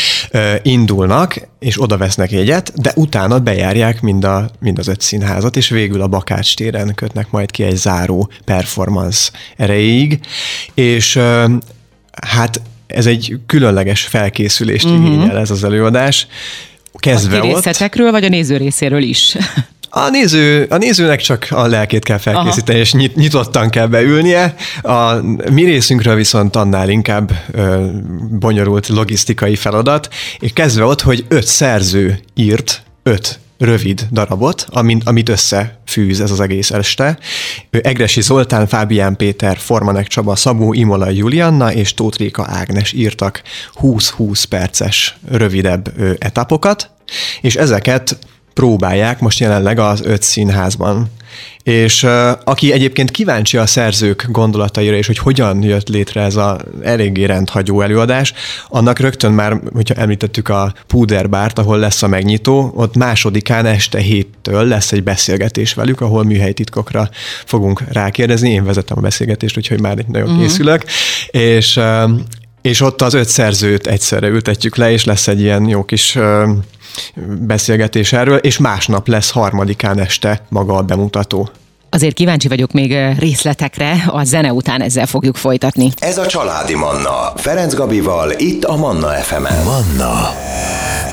indulnak, 0.62 1.48
és 1.60 1.82
oda 1.82 1.98
vesznek 1.98 2.32
egyet, 2.32 2.82
de 2.82 2.92
utána 2.96 3.40
bejárják 3.40 4.02
mind, 4.02 4.24
a, 4.24 4.50
mind 4.60 4.80
az 4.80 4.88
öt 4.88 5.02
színházat, 5.02 5.56
és 5.56 5.70
végül 5.70 6.02
a 6.02 6.08
Bakács 6.08 6.56
téren 6.56 6.94
kötnek 6.96 7.32
majd 7.32 7.52
ki 7.52 7.64
egy 7.64 7.76
záró 7.76 8.30
performance 8.46 9.32
erejéig, 9.58 10.20
és 10.76 11.20
hát 12.28 12.62
ez 12.88 13.06
egy 13.06 13.38
különleges 13.46 14.02
felkészülést 14.02 14.86
uh-huh. 14.86 15.06
igényel 15.06 15.38
ez 15.38 15.50
az 15.52 15.64
előadás. 15.64 16.28
Kezdve 16.94 17.40
a 17.40 17.42
részletekről, 17.42 18.12
vagy 18.12 18.24
a 18.24 18.30
néző 18.30 18.58
részéről 18.58 19.02
is? 19.02 19.36
A, 19.98 20.10
néző, 20.10 20.66
a 20.70 20.78
nézőnek 20.78 21.22
csak 21.22 21.48
a 21.50 21.68
lelkét 21.68 22.04
kell 22.04 22.18
felkészíteni, 22.18 22.78
Aha. 22.78 22.88
és 22.88 22.94
nyit, 22.94 23.16
nyitottan 23.16 23.70
kell 23.70 23.88
beülnie. 23.88 24.56
A 24.82 25.14
mi 25.52 25.64
részünkről 25.64 26.16
viszont 26.16 26.56
annál 26.56 26.90
inkább 26.90 27.32
ö, 27.52 27.86
bonyolult 28.40 28.88
logisztikai 28.88 29.56
feladat, 29.56 30.10
és 30.40 30.52
kezdve 30.54 30.84
ott, 30.84 31.02
hogy 31.02 31.26
öt 31.28 31.46
szerző 31.46 32.20
írt 32.34 32.84
öt 33.04 33.40
rövid 33.58 34.08
darabot, 34.12 34.66
amit, 34.70 35.08
amit 35.08 35.30
összefűz 35.30 36.22
ez 36.22 36.32
az 36.32 36.40
egész 36.40 36.72
este. 36.72 37.18
Egresi 37.70 38.22
Zoltán, 38.22 38.68
Fábián 38.68 39.16
Péter, 39.16 39.58
Formanek 39.58 40.08
Csaba, 40.08 40.36
Szabó 40.36 40.74
Imola 40.74 41.10
Julianna 41.10 41.74
és 41.74 41.94
Tóth 41.94 42.18
Réka 42.18 42.46
Ágnes 42.50 42.94
írtak 42.94 43.42
20-20 43.82 44.44
perces 44.50 45.18
rövidebb 45.28 45.94
etapokat, 46.20 46.90
és 47.42 47.56
ezeket 47.56 48.18
próbálják 48.56 49.20
most 49.20 49.40
jelenleg 49.40 49.80
az 49.80 50.02
öt 50.04 50.22
színházban. 50.22 51.12
És 51.64 52.04
uh, 52.04 52.30
aki 52.44 52.72
egyébként 52.72 53.12
kíváncsi 53.12 53.58
a 53.58 53.66
szerzők 53.66 54.28
gondolataira, 54.30 54.96
és 54.96 55.08
hogy 55.08 55.18
hogyan 55.18 55.64
jött 55.64 55.88
létre 55.88 56.22
ez 56.22 56.36
a 56.36 56.60
eléggé 56.84 57.24
rendhagyó 57.24 57.82
előadás, 57.82 58.34
annak 58.70 59.00
rögtön 59.00 59.32
már, 59.32 59.60
hogyha 59.74 59.94
említettük 59.94 60.50
a 60.50 60.74
Puderbárt, 60.88 61.60
ahol 61.60 61.78
lesz 61.78 62.04
a 62.04 62.08
megnyitó, 62.08 62.74
ott 62.76 62.96
másodikán 62.96 63.66
este 63.66 64.00
héttől 64.00 64.64
lesz 64.68 64.92
egy 64.92 65.04
beszélgetés 65.04 65.74
velük, 65.74 66.02
ahol 66.02 66.24
műhelytitkokra 66.24 67.10
fogunk 67.46 67.84
rákérdezni. 67.92 68.50
Én 68.50 68.66
vezetem 68.66 68.98
a 68.98 69.02
beszélgetést, 69.02 69.58
úgyhogy 69.58 69.82
már 69.82 69.96
nagyon 70.08 70.30
uh-huh. 70.30 70.46
készülök. 70.46 70.84
És, 71.28 71.76
uh, 71.78 72.10
és 72.62 72.82
ott 72.82 73.02
az 73.02 73.14
öt 73.14 73.28
szerzőt 73.28 73.88
egyszerre 73.88 74.28
ültetjük 74.28 74.76
le, 74.76 74.92
és 74.92 75.04
lesz 75.04 75.28
egy 75.28 75.42
ilyen 75.42 75.68
jó 75.68 75.84
kis 75.84 76.16
uh, 76.16 76.50
beszélgetés 77.40 78.14
erről, 78.14 78.38
és 78.38 78.58
másnap 78.58 79.08
lesz 79.08 79.32
harmadikán 79.32 80.00
este 80.00 80.42
maga 80.50 80.74
a 80.74 80.82
bemutató. 80.82 81.50
Azért 81.90 82.16
kíváncsi 82.16 82.48
vagyok 82.48 82.72
még 82.72 82.98
részletekre, 83.20 84.04
a 84.08 84.24
zene 84.24 84.54
után 84.54 84.82
ezzel 84.82 85.06
fogjuk 85.06 85.36
folytatni. 85.36 85.92
Ez 86.00 86.18
a 86.18 86.26
Családi 86.26 86.76
Manna, 86.76 87.34
Ferenc 87.36 87.74
Gabival, 87.74 88.32
itt 88.38 88.64
a 88.64 88.76
Manna 88.76 89.08
FM-en. 89.08 89.64
Manna 89.64 90.34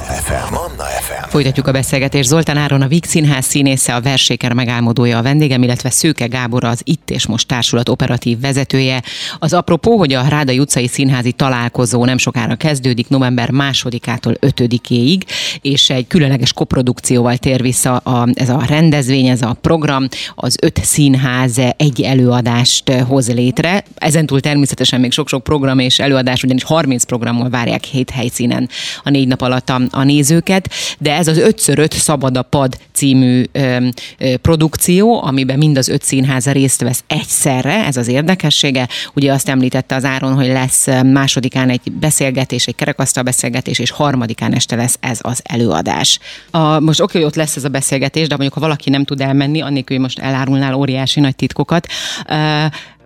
FM. 0.02 0.52
Manna 0.52 0.84
FM. 0.84 1.28
Folytatjuk 1.28 1.66
a 1.66 1.72
beszélgetést. 1.72 2.28
Zoltán 2.28 2.56
Áron 2.56 2.82
a 2.82 2.86
Víg 2.86 3.04
Színház 3.04 3.44
színésze, 3.44 3.94
a 3.94 4.00
Verséker 4.00 4.52
megálmodója 4.52 5.18
a 5.18 5.22
vendégem, 5.22 5.62
illetve 5.62 5.90
Szőke 5.90 6.26
Gábor 6.26 6.64
az 6.64 6.80
Itt 6.84 7.10
és 7.10 7.26
Most 7.26 7.48
Társulat 7.48 7.88
operatív 7.88 8.40
vezetője. 8.40 9.02
Az 9.38 9.52
apropó, 9.52 9.98
hogy 9.98 10.12
a 10.12 10.28
Rádai 10.28 10.58
utcai 10.58 10.86
színházi 10.86 11.32
találkozó 11.32 12.04
nem 12.04 12.18
sokára 12.18 12.54
kezdődik, 12.54 13.08
november 13.08 13.50
másodikától 13.50 14.34
ötödikéig, 14.40 15.24
és 15.60 15.90
egy 15.90 16.06
különleges 16.06 16.52
koprodukcióval 16.52 17.36
tér 17.36 17.62
vissza 17.62 17.96
a, 17.96 18.28
ez 18.34 18.48
a 18.48 18.62
rendezvény, 18.68 19.26
ez 19.26 19.42
a 19.42 19.56
program, 19.60 20.08
az 20.34 20.56
öt 20.60 20.84
színház 20.84 21.60
egy 21.76 22.02
előadást 22.02 22.92
hoz 22.92 23.32
létre. 23.32 23.84
Ezentúl 23.94 24.40
természetesen 24.40 25.00
még 25.00 25.12
sok-sok 25.12 25.42
program 25.42 25.78
és 25.78 25.98
előadás, 25.98 26.42
ugyanis 26.42 26.62
30 26.64 27.04
programmal 27.04 27.50
várják 27.50 27.84
hét 27.84 28.10
helyszínen 28.10 28.68
a 29.02 29.10
négy 29.10 29.26
nap 29.26 29.40
alatt 29.40 29.70
a, 29.70 29.80
a 29.92 30.02
nézőket, 30.04 30.70
de 30.98 31.12
ez 31.12 31.28
az 31.28 31.40
5x5 31.44 31.92
Szabad 31.92 32.36
a 32.36 32.42
Pad 32.42 32.78
című 32.92 33.44
ö, 33.52 33.86
ö, 34.18 34.36
produkció, 34.36 35.22
amiben 35.22 35.58
mind 35.58 35.76
az 35.76 35.88
öt 35.88 36.02
színháza 36.02 36.52
részt 36.52 36.80
vesz 36.80 37.04
egyszerre, 37.06 37.84
ez 37.84 37.96
az 37.96 38.08
érdekessége. 38.08 38.88
Ugye 39.14 39.32
azt 39.32 39.48
említette 39.48 39.94
az 39.94 40.04
Áron, 40.04 40.34
hogy 40.34 40.46
lesz 40.46 40.86
másodikán 41.02 41.70
egy 41.70 41.92
beszélgetés, 41.92 42.66
egy 42.66 42.74
kerekasztal 42.74 43.22
beszélgetés, 43.22 43.78
és 43.78 43.90
harmadikán 43.90 44.54
este 44.54 44.76
lesz 44.76 44.96
ez 45.00 45.18
az 45.22 45.40
előadás. 45.44 46.18
A, 46.50 46.80
most 46.80 47.00
oké, 47.00 47.18
hogy 47.18 47.26
ott 47.26 47.34
lesz 47.34 47.56
ez 47.56 47.64
a 47.64 47.68
beszélgetés, 47.68 48.26
de 48.26 48.34
mondjuk 48.34 48.54
ha 48.54 48.60
valaki 48.60 48.90
nem 48.90 49.04
tud 49.04 49.20
elmenni, 49.20 49.60
annélkül, 49.60 49.96
hogy 49.96 50.04
most 50.04 50.18
elárulnál 50.18 50.74
óriási 50.74 51.20
nagy 51.20 51.36
titkokat, 51.36 51.86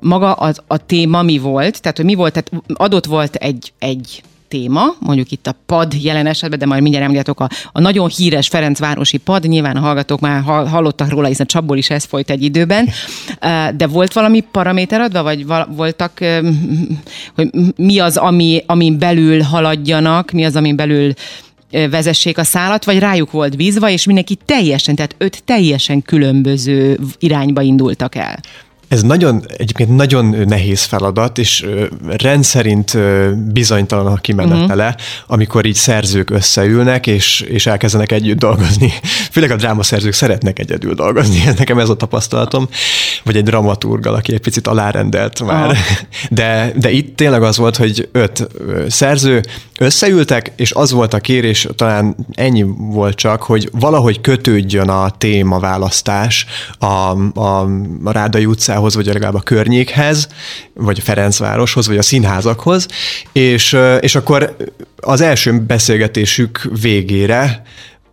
maga 0.00 0.32
az, 0.32 0.62
a 0.66 0.76
téma 0.76 1.22
mi 1.22 1.38
volt, 1.38 1.80
tehát 1.80 1.96
hogy 1.96 2.06
mi 2.06 2.14
volt, 2.14 2.32
tehát 2.32 2.64
adott 2.74 3.06
volt 3.06 3.34
egy, 3.34 3.72
egy 3.78 4.22
téma, 4.48 4.94
mondjuk 4.98 5.30
itt 5.30 5.46
a 5.46 5.54
pad 5.66 5.94
jelen 6.02 6.26
esetben, 6.26 6.58
de 6.58 6.66
majd 6.66 6.82
mindjárt 6.82 7.06
említetok 7.06 7.40
a, 7.40 7.48
a 7.72 7.80
nagyon 7.80 8.08
híres 8.08 8.48
Ferencvárosi 8.48 9.16
pad, 9.16 9.44
nyilván 9.44 9.76
a 9.76 9.80
hallgatók 9.80 10.20
már 10.20 10.42
hallottak 10.42 11.10
róla, 11.10 11.26
hiszen 11.26 11.46
Csabból 11.46 11.76
is 11.76 11.90
ez 11.90 12.04
folyt 12.04 12.30
egy 12.30 12.42
időben, 12.42 12.88
de 13.76 13.86
volt 13.86 14.12
valami 14.12 14.40
paraméter 14.40 15.00
adva, 15.00 15.22
vagy 15.22 15.46
voltak, 15.68 16.24
hogy 17.34 17.50
mi 17.76 17.98
az, 17.98 18.16
ami, 18.16 18.62
amin 18.66 18.98
belül 18.98 19.40
haladjanak, 19.40 20.30
mi 20.30 20.44
az, 20.44 20.56
amin 20.56 20.76
belül 20.76 21.12
vezessék 21.70 22.38
a 22.38 22.44
szálat, 22.44 22.84
vagy 22.84 22.98
rájuk 22.98 23.30
volt 23.30 23.56
bízva, 23.56 23.90
és 23.90 24.06
mindenki 24.06 24.38
teljesen, 24.44 24.94
tehát 24.94 25.14
öt 25.18 25.44
teljesen 25.44 26.02
különböző 26.02 26.98
irányba 27.18 27.62
indultak 27.62 28.14
el. 28.14 28.38
Ez 28.88 29.02
nagyon, 29.02 29.44
egyébként 29.56 29.96
nagyon 29.96 30.24
nehéz 30.24 30.82
feladat, 30.82 31.38
és 31.38 31.66
rendszerint 32.06 32.98
bizonytalan 33.52 34.06
a 34.06 34.16
kimenetele, 34.16 34.86
uh-huh. 34.86 35.00
amikor 35.26 35.64
így 35.64 35.74
szerzők 35.74 36.30
összeülnek, 36.30 37.06
és, 37.06 37.40
és 37.40 37.66
elkezdenek 37.66 38.12
együtt 38.12 38.38
dolgozni. 38.38 38.92
Főleg 39.32 39.50
a 39.50 39.56
drámaszerzők 39.56 40.12
szeretnek 40.12 40.58
egyedül 40.58 40.94
dolgozni, 40.94 41.42
nekem 41.58 41.78
ez 41.78 41.88
a 41.88 41.96
tapasztalatom, 41.96 42.68
vagy 43.24 43.36
egy 43.36 43.44
dramaturgal, 43.44 44.14
aki 44.14 44.32
egy 44.32 44.40
picit 44.40 44.66
alárendelt 44.66 45.44
már. 45.44 45.66
Uh-huh. 45.70 45.86
De, 46.30 46.72
de 46.76 46.90
itt 46.90 47.16
tényleg 47.16 47.42
az 47.42 47.56
volt, 47.56 47.76
hogy 47.76 48.08
öt 48.12 48.48
szerző 48.88 49.42
összeültek, 49.78 50.52
és 50.56 50.72
az 50.72 50.90
volt 50.90 51.14
a 51.14 51.18
kérés, 51.18 51.66
talán 51.76 52.16
ennyi 52.32 52.64
volt 52.78 53.16
csak, 53.16 53.42
hogy 53.42 53.68
valahogy 53.72 54.20
kötődjön 54.20 54.88
a 54.88 55.10
témaválasztás 55.10 56.46
a, 56.78 56.86
a, 56.86 57.68
a 58.04 58.12
Rádai 58.12 58.46
utcán 58.46 58.75
utcához, 58.76 58.94
vagy 58.94 59.06
legalább 59.06 59.34
a 59.34 59.40
környékhez, 59.40 60.28
vagy 60.74 60.98
a 61.00 61.04
Ferencvároshoz, 61.04 61.86
vagy 61.86 61.98
a 61.98 62.02
színházakhoz, 62.02 62.86
és, 63.32 63.76
és 64.00 64.14
akkor 64.14 64.56
az 64.96 65.20
első 65.20 65.60
beszélgetésük 65.60 66.68
végére 66.80 67.62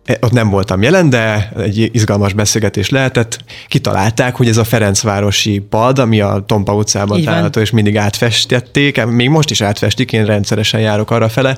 e, 0.04 0.18
ott 0.20 0.32
nem 0.32 0.50
voltam 0.50 0.82
jelen, 0.82 1.10
de 1.10 1.52
egy 1.56 1.90
izgalmas 1.92 2.32
beszélgetés 2.32 2.90
lehetett. 2.90 3.38
Kitalálták, 3.68 4.36
hogy 4.36 4.48
ez 4.48 4.56
a 4.56 4.64
Ferencvárosi 4.64 5.58
pad, 5.58 5.98
ami 5.98 6.20
a 6.20 6.44
Tompa 6.46 6.74
utcában 6.74 7.22
található, 7.22 7.60
és 7.60 7.70
mindig 7.70 7.96
átfestették, 7.96 9.04
még 9.04 9.28
most 9.28 9.50
is 9.50 9.60
átfestik, 9.60 10.12
én 10.12 10.24
rendszeresen 10.24 10.80
járok 10.80 11.10
arra 11.10 11.28
fele, 11.28 11.56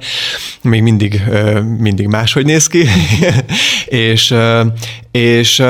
még 0.62 0.82
mindig, 0.82 1.22
mindig 1.78 2.06
máshogy 2.06 2.44
néz 2.44 2.66
ki, 2.66 2.84
és, 4.08 4.34
és 5.10 5.62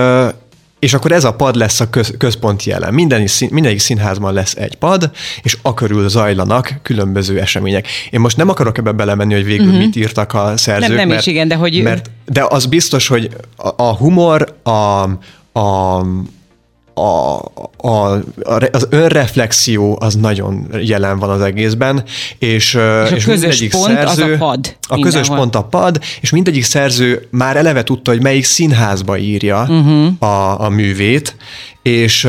és 0.78 0.94
akkor 0.94 1.12
ez 1.12 1.24
a 1.24 1.34
pad 1.34 1.56
lesz 1.56 1.80
a 1.80 1.90
köz, 1.90 2.14
központi 2.18 2.70
jelen. 2.70 2.94
Minden, 2.94 3.28
mindegyik 3.50 3.78
színházban 3.78 4.34
lesz 4.34 4.54
egy 4.54 4.74
pad, 4.74 5.10
és 5.42 5.56
a 5.62 5.74
körül 5.74 6.08
zajlanak 6.08 6.74
különböző 6.82 7.40
események. 7.40 7.88
Én 8.10 8.20
most 8.20 8.36
nem 8.36 8.48
akarok 8.48 8.78
ebbe 8.78 8.92
belemenni, 8.92 9.34
hogy 9.34 9.44
végül 9.44 9.66
uh-huh. 9.66 9.80
mit 9.80 9.96
írtak 9.96 10.34
a 10.34 10.56
szerzők. 10.56 10.88
Nem, 10.88 10.96
nem 10.96 11.08
mert, 11.08 11.20
is 11.20 11.26
igen, 11.26 11.48
de 11.48 11.54
hogy... 11.54 11.82
Mert, 11.82 12.10
de 12.24 12.46
az 12.48 12.66
biztos, 12.66 13.08
hogy 13.08 13.30
a, 13.56 13.68
a 13.76 13.94
humor, 13.94 14.56
a, 14.62 14.70
a, 15.58 16.04
a, 16.98 17.36
a, 17.76 18.22
az 18.72 18.86
önreflexió 18.90 19.98
az 20.00 20.14
nagyon 20.14 20.66
jelen 20.82 21.18
van 21.18 21.30
az 21.30 21.40
egészben, 21.40 22.04
és, 22.38 22.78
és, 23.08 23.10
és 23.14 23.26
a 23.26 23.30
közös 23.30 23.68
pont 23.68 23.84
szerző, 23.84 24.22
az 24.22 24.30
a 24.30 24.36
pad. 24.38 24.76
A 24.88 24.98
közös 24.98 25.26
pont 25.26 25.54
a 25.54 25.62
pad, 25.62 26.00
és 26.20 26.30
mindegyik 26.30 26.64
szerző 26.64 27.28
már 27.30 27.56
eleve 27.56 27.82
tudta, 27.82 28.10
hogy 28.10 28.22
melyik 28.22 28.44
színházba 28.44 29.18
írja 29.18 29.60
uh-huh. 29.60 30.06
a, 30.18 30.60
a 30.60 30.68
művét, 30.68 31.36
és, 31.82 32.28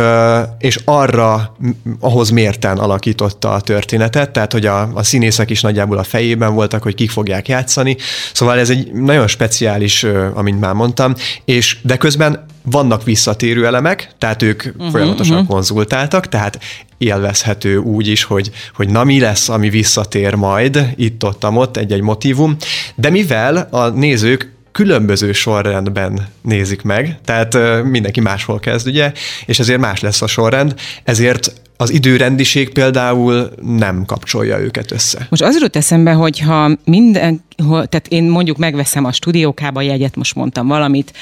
és 0.59 0.79
arra, 0.85 1.55
ahhoz 1.99 2.29
mérten 2.29 2.77
alakította 2.77 3.53
a 3.53 3.61
történetet, 3.61 4.31
tehát 4.31 4.51
hogy 4.51 4.65
a, 4.65 4.89
a 4.93 5.03
színészek 5.03 5.49
is 5.49 5.61
nagyjából 5.61 5.97
a 5.97 6.03
fejében 6.03 6.53
voltak, 6.53 6.83
hogy 6.83 6.95
kik 6.95 7.09
fogják 7.09 7.47
játszani, 7.47 7.97
szóval 8.33 8.59
ez 8.59 8.69
egy 8.69 8.91
nagyon 8.91 9.27
speciális, 9.27 10.05
amint 10.33 10.59
már 10.59 10.73
mondtam, 10.73 11.13
és 11.45 11.77
de 11.81 11.97
közben 11.97 12.45
vannak 12.71 13.03
visszatérő 13.03 13.65
elemek, 13.65 14.09
tehát 14.17 14.41
ők 14.41 14.63
uh-huh, 14.65 14.91
folyamatosan 14.91 15.35
uh-huh. 15.35 15.49
konzultáltak, 15.49 16.29
tehát 16.29 16.59
élvezhető 16.97 17.77
úgy 17.77 18.07
is, 18.07 18.23
hogy, 18.23 18.51
hogy 18.75 18.89
na 18.89 19.03
mi 19.03 19.19
lesz, 19.19 19.49
ami 19.49 19.69
visszatér 19.69 20.33
majd, 20.33 20.93
itt-ott, 20.95 21.45
ott 21.45 21.77
egy-egy 21.77 22.01
motivum, 22.01 22.55
de 22.95 23.09
mivel 23.09 23.67
a 23.71 23.87
nézők 23.87 24.51
különböző 24.71 25.31
sorrendben 25.31 26.27
nézik 26.41 26.81
meg, 26.81 27.19
tehát 27.25 27.83
mindenki 27.83 28.19
máshol 28.19 28.59
kezd, 28.59 28.87
ugye, 28.87 29.11
és 29.45 29.59
ezért 29.59 29.79
más 29.79 29.99
lesz 29.99 30.21
a 30.21 30.27
sorrend, 30.27 30.73
ezért 31.03 31.53
az 31.77 31.89
időrendiség 31.91 32.69
például 32.69 33.49
nem 33.61 34.05
kapcsolja 34.05 34.59
őket 34.59 34.91
össze. 34.91 35.27
Most 35.29 35.41
az 35.41 35.53
jutott 35.53 35.75
eszembe, 35.75 36.11
hogy 36.11 36.39
ha 36.39 36.71
minden, 36.83 37.43
tehát 37.65 38.07
én 38.09 38.23
mondjuk 38.23 38.57
megveszem 38.57 39.05
a 39.05 39.11
stúdiókába 39.11 39.81
jegyet, 39.81 40.15
most 40.15 40.35
mondtam 40.35 40.67
valamit, 40.67 41.13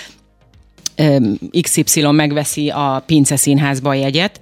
XY 1.61 2.01
megveszi 2.11 2.69
a 2.69 3.03
Pince 3.05 3.35
Színházba 3.35 3.89
a 3.89 3.93
jegyet, 3.93 4.39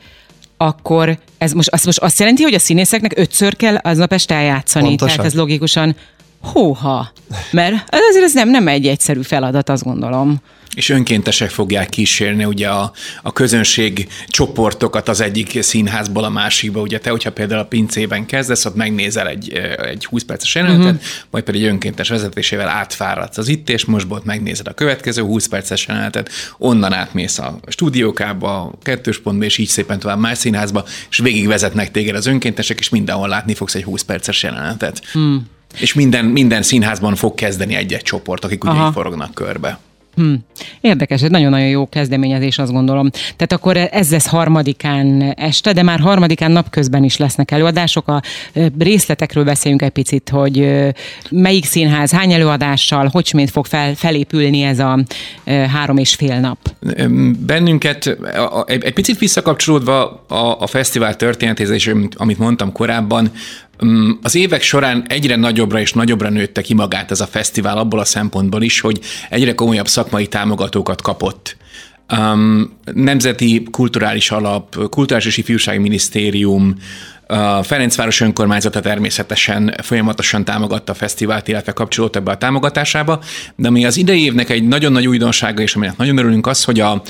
akkor 0.58 1.18
ez 1.38 1.52
most, 1.52 1.70
azt, 1.70 1.86
most 1.86 2.00
azt 2.00 2.20
jelenti, 2.20 2.44
hogy 2.44 2.54
a 2.54 2.60
színészeknek 2.60 3.14
ötször 3.16 3.56
kell 3.56 3.76
aznap 3.76 4.14
este 4.14 4.36
eljátszani. 4.36 4.88
Pontosan. 4.88 5.16
Tehát 5.16 5.32
ez 5.32 5.38
logikusan 5.38 5.96
hóha. 6.44 7.12
Mert 7.52 7.76
azért 7.90 8.26
ez 8.26 8.34
nem, 8.34 8.50
nem 8.50 8.68
egy 8.68 8.88
egyszerű 8.88 9.22
feladat, 9.22 9.70
azt 9.70 9.84
gondolom. 9.84 10.42
És 10.76 10.90
önkéntesek 10.90 11.50
fogják 11.50 11.90
kísérni 11.90 12.46
ugye 12.46 12.70
a, 12.70 12.92
a 13.22 13.34
közönség 13.34 14.08
csoportokat 14.28 15.10
az 15.10 15.22
egyik 15.22 15.62
színházból 15.62 16.24
a 16.24 16.30
másikba. 16.30 16.82
Ugye 16.82 17.00
te, 17.00 17.10
hogyha 17.10 17.32
például 17.32 17.60
a 17.60 17.66
pincében 17.66 18.26
kezdesz, 18.26 18.66
ott 18.66 18.76
megnézel 18.76 19.28
egy, 19.28 19.54
egy 19.78 20.06
20 20.06 20.24
perces 20.24 20.56
jelenetet, 20.56 20.94
uh-huh. 20.94 21.02
majd 21.30 21.44
pedig 21.44 21.64
önkéntes 21.64 22.10
vezetésével 22.10 22.68
átfáradsz 22.68 23.38
az 23.38 23.48
itt 23.48 23.70
és 23.70 23.86
mostból 23.86 24.22
megnézed 24.24 24.68
a 24.68 24.74
következő 24.74 25.22
20 25.22 25.48
perces 25.48 25.88
jelenetet, 25.88 26.30
onnan 26.58 26.94
átmész 26.94 27.40
a 27.40 27.60
stúdiókába, 27.68 28.62
a 28.62 28.74
kettős 28.82 29.20
pontba, 29.20 29.46
és 29.46 29.58
így 29.58 29.68
szépen 29.68 30.00
tovább 30.00 30.20
más 30.20 30.38
színházba, 30.38 30.86
és 31.10 31.18
végigvezetnek 31.18 31.92
téged 31.92 32.16
az 32.16 32.26
önkéntesek, 32.26 32.80
és 32.80 32.90
mindenhol 32.90 33.28
látni 33.28 33.54
fogsz 33.54 33.76
egy 33.76 33.84
20 33.84 34.02
perces 34.02 34.44
jelenetet. 34.44 35.02
Hmm. 35.12 35.50
És 35.80 35.94
minden, 35.94 36.26
minden 36.26 36.62
színházban 36.62 37.16
fog 37.16 37.36
kezdeni 37.36 37.76
egy-egy 37.76 38.02
csoport, 38.02 38.46
akik 38.46 38.64
ugye 38.64 38.86
így 38.86 38.94
forognak 38.94 39.34
körbe. 39.34 39.80
Hmm. 40.16 40.40
Érdekes, 40.82 41.22
ez 41.22 41.30
nagyon-nagyon 41.30 41.68
jó 41.68 41.90
kezdeményezés, 41.90 42.58
azt 42.58 42.72
gondolom. 42.72 43.10
Tehát 43.12 43.52
akkor 43.52 43.78
ez 43.92 44.12
lesz 44.12 44.28
harmadikán 44.28 45.22
este, 45.22 45.74
de 45.74 45.84
már 45.84 46.00
harmadikán 46.00 46.52
napközben 46.52 47.04
is 47.04 47.18
lesznek 47.18 47.52
előadások. 47.52 48.08
A 48.08 48.22
részletekről 48.80 49.44
beszéljünk 49.44 49.82
egy 49.82 49.90
picit, 49.90 50.30
hogy 50.30 50.70
melyik 51.30 51.66
színház, 51.66 52.12
hány 52.12 52.32
előadással, 52.32 53.10
hogy 53.12 53.34
fog 53.52 53.66
fel, 53.66 53.96
felépülni 53.96 54.62
ez 54.62 54.80
a 54.80 55.04
három 55.46 55.98
és 55.98 56.16
fél 56.16 56.40
nap. 56.40 56.58
Bennünket 57.46 58.18
egy, 58.66 58.84
egy 58.84 58.94
picit 58.94 59.20
visszakapcsolódva 59.20 60.26
a, 60.28 60.58
a 60.60 60.68
fesztivál 60.68 61.16
történetéhez, 61.16 61.90
amit 62.16 62.38
mondtam 62.38 62.72
korábban, 62.72 63.32
az 64.22 64.36
évek 64.36 64.62
során 64.62 65.06
egyre 65.08 65.36
nagyobbra 65.36 65.80
és 65.80 65.94
nagyobbra 65.94 66.30
nőtte 66.30 66.62
ki 66.62 66.74
magát 66.74 67.12
ez 67.12 67.22
a 67.22 67.26
fesztivál 67.26 67.78
abból 67.78 68.00
a 68.00 68.06
szempontból 68.06 68.62
is, 68.62 68.80
hogy 68.80 69.00
egyre 69.30 69.56
komolyabb 69.56 69.88
szakmai 69.88 70.28
támogatókat 70.28 71.02
kapott. 71.02 71.58
Um, 72.18 72.78
Nemzeti 72.94 73.64
Kulturális 73.72 74.32
Alap, 74.32 74.90
Kulturális 74.90 75.26
és 75.26 75.38
Ifjúsági 75.38 75.78
Minisztérium, 75.78 76.76
a 77.28 77.64
Ferencváros 77.64 78.22
önkormányzata 78.22 78.80
természetesen 78.80 79.76
folyamatosan 79.82 80.44
támogatta 80.44 80.92
a 80.92 80.96
fesztivált, 80.96 81.48
illetve 81.48 81.72
kapcsolódott 81.72 82.16
ebbe 82.16 82.32
a 82.32 82.38
támogatásába, 82.38 83.20
de 83.56 83.68
ami 83.68 83.86
az 83.86 83.98
idei 83.98 84.24
évnek 84.24 84.50
egy 84.50 84.68
nagyon 84.68 84.92
nagy 84.92 85.08
újdonsága, 85.08 85.62
és 85.62 85.76
aminek 85.76 85.98
nagyon 85.98 86.18
örülünk 86.18 86.48
az, 86.48 86.64
hogy 86.64 86.80
a 86.80 87.02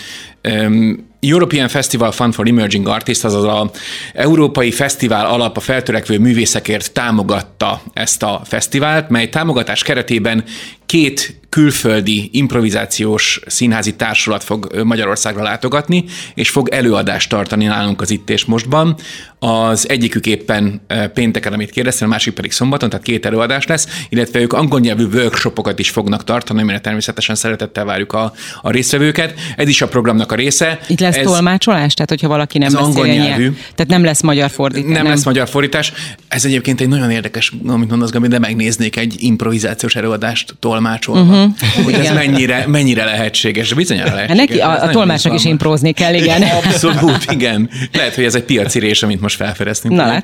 um, 0.44 1.12
European 1.24 1.68
Festival 1.68 2.12
Fund 2.12 2.34
for 2.34 2.48
Emerging 2.48 2.88
Artists, 2.88 3.24
azaz 3.24 3.44
a 3.44 3.70
Európai 4.14 4.72
Fesztivál 4.72 5.26
alap 5.26 5.58
a 5.58 5.60
feltörekvő 5.60 6.20
művészekért 6.20 6.94
támogatta 6.94 7.82
ezt 7.94 8.24
a 8.24 8.42
fesztivált, 8.46 9.10
mely 9.10 9.30
támogatás 9.30 9.84
keretében 9.84 10.44
két 10.94 11.42
külföldi 11.50 12.30
improvizációs 12.32 13.40
színházi 13.46 13.96
társulat 13.96 14.44
fog 14.44 14.82
Magyarországra 14.84 15.44
látogatni, 15.44 16.04
és 16.34 16.50
fog 16.50 16.70
előadást 16.70 17.30
tartani 17.30 17.66
nálunk 17.66 18.02
az 18.02 18.12
Itt 18.12 18.30
és 18.30 18.46
Mostban. 18.46 18.96
Az 19.40 19.90
egyikük 19.90 20.26
éppen 20.26 20.82
pénteken, 21.14 21.54
amit 21.54 21.70
kérdeztem, 21.70 22.08
a 22.08 22.12
másik 22.12 22.34
pedig 22.34 22.52
szombaton, 22.52 22.90
tehát 22.90 23.06
két 23.06 23.26
előadás 23.26 23.66
lesz, 23.66 23.88
illetve 24.10 24.40
ők 24.40 24.54
angol 24.54 24.80
nyelvű 24.80 25.04
workshopokat 25.04 25.80
is 25.80 25.90
fognak 25.90 26.24
tartani, 26.24 26.62
amire 26.62 26.80
természetesen 26.80 27.36
szeretettel 27.36 27.86
várjuk 27.86 28.14
a, 28.14 28.34
a 28.62 28.72
résztvevőket. 28.72 29.40
Ez 29.56 29.68
is 29.68 29.82
a 29.82 29.88
programnak 29.88 30.32
a 30.32 30.36
része. 30.36 30.80
Itt 30.88 31.00
lesz 31.00 31.18
ez, 31.18 31.26
tolmácsolás? 31.26 31.94
Tehát, 31.94 32.10
hogyha 32.10 32.28
valaki 32.28 32.58
nem 32.58 32.72
beszél 32.72 32.88
angol 32.88 33.08
nyelvű. 33.08 33.44
Nyelv. 33.44 33.56
Tehát 33.76 33.92
nem 33.92 34.04
lesz 34.04 34.22
magyar 34.22 34.50
fordítás. 34.50 34.92
Nem, 34.92 35.02
nem, 35.04 35.12
lesz 35.12 35.26
magyar 35.26 35.50
fordítás. 35.50 35.94
Ez 36.28 36.46
egyébként 36.46 36.82
egy 36.82 36.88
nagyon 36.88 37.12
érdekes, 37.12 37.54
amit 37.68 37.90
mondasz, 37.90 38.12
Gabi, 38.12 38.28
de 38.28 38.40
megnéznék 38.40 38.98
egy 38.98 39.16
improvizációs 39.18 39.96
előadást 39.96 40.56
tolmácsolva. 40.84 41.22
Uh-huh. 41.22 41.84
Hogy 41.84 41.94
ez 41.94 42.12
mennyire, 42.12 42.64
mennyire 42.68 43.04
lehetséges. 43.04 43.74
Bizonyára 43.74 44.14
lehetséges. 44.14 44.46
Neki 44.46 44.60
a, 44.60 44.84
a 44.84 44.90
tolmácsnak 44.90 45.34
is 45.34 45.46
improzni 45.46 45.92
kell, 45.92 46.14
igen. 46.14 46.42
Abszolút, 46.42 47.32
igen. 47.32 47.70
Lehet, 47.94 48.16
hogy 48.16 48.24
ez 48.24 48.36
egy 48.36 48.44
piaci 48.44 48.80
rés, 48.80 49.04
amit 49.04 49.22
most 49.22 49.36
felfedeztünk. 49.36 49.96
Na, 49.96 50.22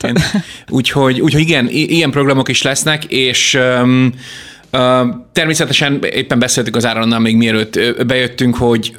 Úgyhogy, 0.69 1.21
úgyhogy 1.21 1.41
igen, 1.41 1.67
ilyen 1.69 2.11
programok 2.11 2.49
is 2.49 2.61
lesznek, 2.61 3.03
és 3.03 3.57
um, 3.81 4.13
Természetesen 5.31 6.03
éppen 6.03 6.39
beszéltük 6.39 6.75
az 6.75 6.85
Áronnal 6.85 7.19
még 7.19 7.35
mielőtt 7.35 7.79
bejöttünk, 8.07 8.55
hogy 8.55 8.95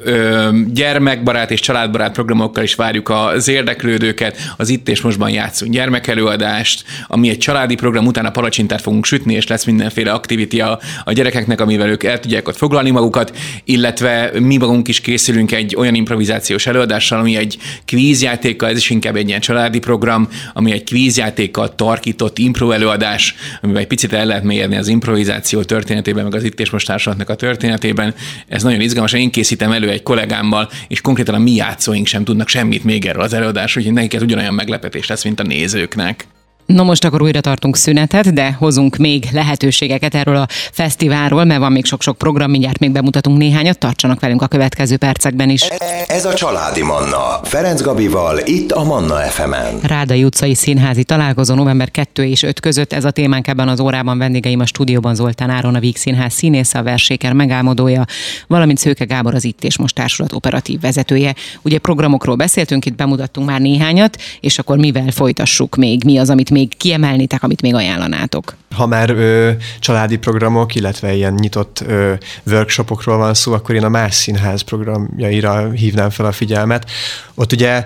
gyermekbarát 0.73 1.51
és 1.51 1.59
családbarát 1.59 2.13
programokkal 2.13 2.63
is 2.63 2.75
várjuk 2.75 3.09
az 3.09 3.47
érdeklődőket. 3.47 4.37
Az 4.57 4.69
Itt 4.69 4.89
és 4.89 5.01
Mostban 5.01 5.29
játszunk 5.29 5.71
gyermekelőadást, 5.71 6.83
ami 7.07 7.29
egy 7.29 7.37
családi 7.37 7.75
program, 7.75 8.05
utána 8.05 8.31
palacsintát 8.31 8.81
fogunk 8.81 9.05
sütni, 9.05 9.33
és 9.33 9.47
lesz 9.47 9.65
mindenféle 9.65 10.11
aktivití 10.11 10.61
a, 10.61 10.79
a 11.03 11.11
gyerekeknek, 11.11 11.61
amivel 11.61 11.89
ők 11.89 12.03
el 12.03 12.19
tudják 12.19 12.47
ott 12.47 12.57
foglalni 12.57 12.89
magukat, 12.89 13.37
illetve 13.63 14.31
mi 14.39 14.57
magunk 14.57 14.87
is 14.87 15.01
készülünk 15.01 15.51
egy 15.51 15.75
olyan 15.75 15.95
improvizációs 15.95 16.67
előadással, 16.67 17.19
ami 17.19 17.35
egy 17.35 17.57
kvízjátékkal, 17.85 18.69
ez 18.69 18.77
is 18.77 18.89
inkább 18.89 19.15
egy 19.15 19.27
ilyen 19.27 19.39
családi 19.39 19.79
program, 19.79 20.27
ami 20.53 20.71
egy 20.71 20.83
kvízjátékkal 20.83 21.75
tarkított 21.75 22.37
impro 22.37 22.71
előadás, 22.71 23.35
amivel 23.61 23.81
egy 23.81 23.87
picit 23.87 24.13
el 24.13 24.25
lehet 24.25 24.43
mélyedni 24.43 24.75
az 24.75 24.87
improvizáció 24.87 25.60
történetében, 25.65 26.23
meg 26.23 26.35
az 26.35 26.43
itt 26.43 26.59
és 26.59 26.69
most 26.69 26.87
társadalmatnak 26.87 27.35
a 27.35 27.39
történetében. 27.39 28.15
Ez 28.47 28.63
nagyon 28.63 28.81
izgalmas. 28.81 29.13
Én 29.13 29.31
készítem 29.31 29.71
elő 29.71 29.89
egy 29.89 30.03
kollégámmal, 30.03 30.69
és 30.87 31.01
konkrétan 31.01 31.35
a 31.35 31.39
mi 31.39 31.51
játszóink 31.51 32.07
sem 32.07 32.23
tudnak 32.23 32.47
semmit 32.47 32.83
még 32.83 33.05
erről 33.05 33.23
az 33.23 33.33
előadásról, 33.33 33.83
úgyhogy 33.83 33.97
nekik 33.97 34.13
ez 34.13 34.21
ugyanolyan 34.21 34.53
meglepetés 34.53 35.07
lesz, 35.07 35.23
mint 35.23 35.39
a 35.39 35.43
nézőknek. 35.43 36.27
No 36.65 36.83
most 36.83 37.05
akkor 37.05 37.21
újra 37.21 37.41
tartunk 37.41 37.75
szünetet, 37.75 38.33
de 38.33 38.51
hozunk 38.51 38.95
még 38.95 39.27
lehetőségeket 39.31 40.15
erről 40.15 40.35
a 40.35 40.47
fesztiválról, 40.49 41.43
mert 41.43 41.59
van 41.59 41.71
még 41.71 41.85
sok-sok 41.85 42.17
program, 42.17 42.49
mindjárt 42.51 42.79
még 42.79 42.91
bemutatunk 42.91 43.37
néhányat, 43.37 43.77
tartsanak 43.77 44.19
velünk 44.19 44.41
a 44.41 44.47
következő 44.47 44.97
percekben 44.97 45.49
is. 45.49 45.61
Ez 46.07 46.25
a 46.25 46.33
Családi 46.33 46.81
Manna, 46.83 47.39
Ferenc 47.43 47.81
Gabival, 47.81 48.39
itt 48.45 48.71
a 48.71 48.83
Manna 48.83 49.15
FM-en. 49.15 49.79
Rádai 49.81 50.23
utcai 50.23 50.55
színházi 50.55 51.03
találkozó 51.03 51.55
november 51.55 51.91
2 51.91 52.25
és 52.25 52.43
5 52.43 52.59
között, 52.59 52.93
ez 52.93 53.05
a 53.05 53.11
témánk 53.11 53.47
ebben 53.47 53.67
az 53.67 53.79
órában 53.79 54.17
vendégeim 54.17 54.59
a 54.59 54.65
stúdióban 54.65 55.15
Zoltán 55.15 55.49
Áron, 55.49 55.75
a 55.75 55.79
Víg 55.79 55.97
Színház 55.97 56.33
színésze, 56.33 56.79
a 56.79 56.83
verséker 56.83 57.33
megálmodója, 57.33 58.05
valamint 58.47 58.77
Szőke 58.77 59.05
Gábor 59.05 59.35
az 59.35 59.43
Itt 59.43 59.63
és 59.63 59.77
Most 59.77 59.95
Társulat 59.95 60.33
operatív 60.33 60.79
vezetője. 60.79 61.35
Ugye 61.61 61.77
programokról 61.77 62.35
beszéltünk, 62.35 62.85
itt 62.85 62.95
bemutattunk 62.95 63.47
már 63.47 63.59
néhányat, 63.59 64.17
és 64.39 64.59
akkor 64.59 64.77
mivel 64.77 65.11
folytassuk 65.11 65.75
még, 65.75 66.03
mi 66.03 66.17
az, 66.17 66.29
amit 66.29 66.49
még 66.51 66.61
még 66.61 66.77
kiemelnétek, 66.77 67.43
amit 67.43 67.61
még 67.61 67.73
ajánlanátok? 67.73 68.55
Ha 68.75 68.87
már 68.87 69.09
ö, 69.09 69.51
családi 69.79 70.17
programok, 70.17 70.75
illetve 70.75 71.13
ilyen 71.13 71.33
nyitott 71.33 71.83
ö, 71.87 72.13
workshopokról 72.45 73.17
van 73.17 73.33
szó, 73.33 73.53
akkor 73.53 73.75
én 73.75 73.83
a 73.83 73.89
Más 73.89 74.15
Színház 74.15 74.61
programjaira 74.61 75.71
hívnám 75.71 76.09
fel 76.09 76.25
a 76.25 76.31
figyelmet. 76.31 76.89
Ott 77.35 77.51
ugye 77.51 77.83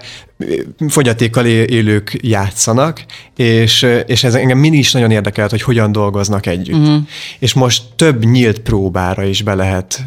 fogyatékkal 0.87 1.45
élők 1.45 2.17
játszanak, 2.21 3.05
és, 3.35 3.87
és 4.05 4.23
ez 4.23 4.35
engem 4.35 4.57
mindig 4.57 4.79
is 4.79 4.91
nagyon 4.91 5.11
érdekelt, 5.11 5.49
hogy 5.49 5.61
hogyan 5.61 5.91
dolgoznak 5.91 6.45
együtt. 6.45 6.77
Uh-huh. 6.77 7.03
És 7.39 7.53
most 7.53 7.83
több 7.95 8.25
nyílt 8.25 8.59
próbára 8.59 9.23
is 9.23 9.41
be 9.41 9.53
lehet 9.53 10.05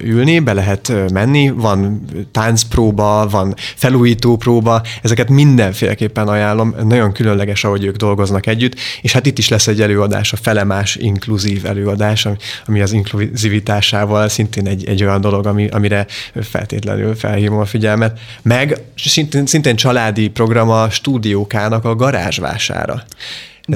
ülni, 0.00 0.38
be 0.38 0.52
lehet 0.52 0.92
menni, 1.12 1.50
van 1.50 2.04
táncpróba, 2.32 3.28
van 3.30 3.54
felújító 3.56 4.36
próba, 4.36 4.82
ezeket 5.02 5.28
mindenféleképpen 5.28 6.28
ajánlom, 6.28 6.74
nagyon 6.84 7.12
különleges, 7.12 7.64
ahogy 7.64 7.84
ők 7.84 7.96
dolgoznak 7.96 8.46
együtt, 8.46 8.74
és 9.02 9.12
hát 9.12 9.26
itt 9.26 9.38
is 9.38 9.48
lesz 9.48 9.66
egy 9.66 9.80
előadás, 9.80 10.32
a 10.32 10.36
felemás 10.36 10.96
inkluzív 10.96 11.66
előadás, 11.66 12.28
ami 12.66 12.80
az 12.80 12.92
inkluzivitásával 12.92 14.28
szintén 14.28 14.66
egy, 14.66 14.88
egy 14.88 15.02
olyan 15.02 15.20
dolog, 15.20 15.46
ami, 15.46 15.68
amire 15.68 16.06
feltétlenül 16.42 17.14
felhívom 17.14 17.58
a 17.58 17.64
figyelmet, 17.64 18.18
meg 18.42 18.80
szintén, 18.96 19.46
szintén 19.46 19.76
családi 19.76 20.28
program 20.28 20.70
a 20.70 20.90
stúdiókának 20.90 21.84
a 21.84 21.94
garázsvására. 21.94 23.04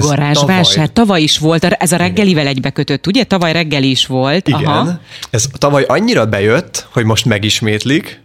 Garázsvásár. 0.01 0.73
Tavaly... 0.73 0.93
tavaly 0.93 1.21
is 1.21 1.37
volt, 1.37 1.63
ez 1.63 1.91
a 1.91 1.97
reggelivel 1.97 2.47
egybekötött, 2.47 3.07
ugye? 3.07 3.23
Tavaly 3.23 3.51
reggeli 3.51 3.89
is 3.89 4.05
volt. 4.05 4.47
Igen. 4.47 4.65
Aha. 4.65 4.99
Ez 5.29 5.47
tavaly 5.57 5.83
annyira 5.87 6.25
bejött, 6.25 6.87
hogy 6.91 7.03
most 7.05 7.25
megismétlik, 7.25 8.23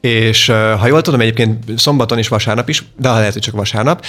és 0.00 0.46
ha 0.78 0.86
jól 0.86 1.02
tudom, 1.02 1.20
egyébként 1.20 1.64
szombaton 1.76 2.18
is, 2.18 2.28
vasárnap 2.28 2.68
is, 2.68 2.84
de 2.98 3.08
ha 3.08 3.18
lehet, 3.18 3.32
hogy 3.32 3.42
csak 3.42 3.54
vasárnap, 3.54 4.06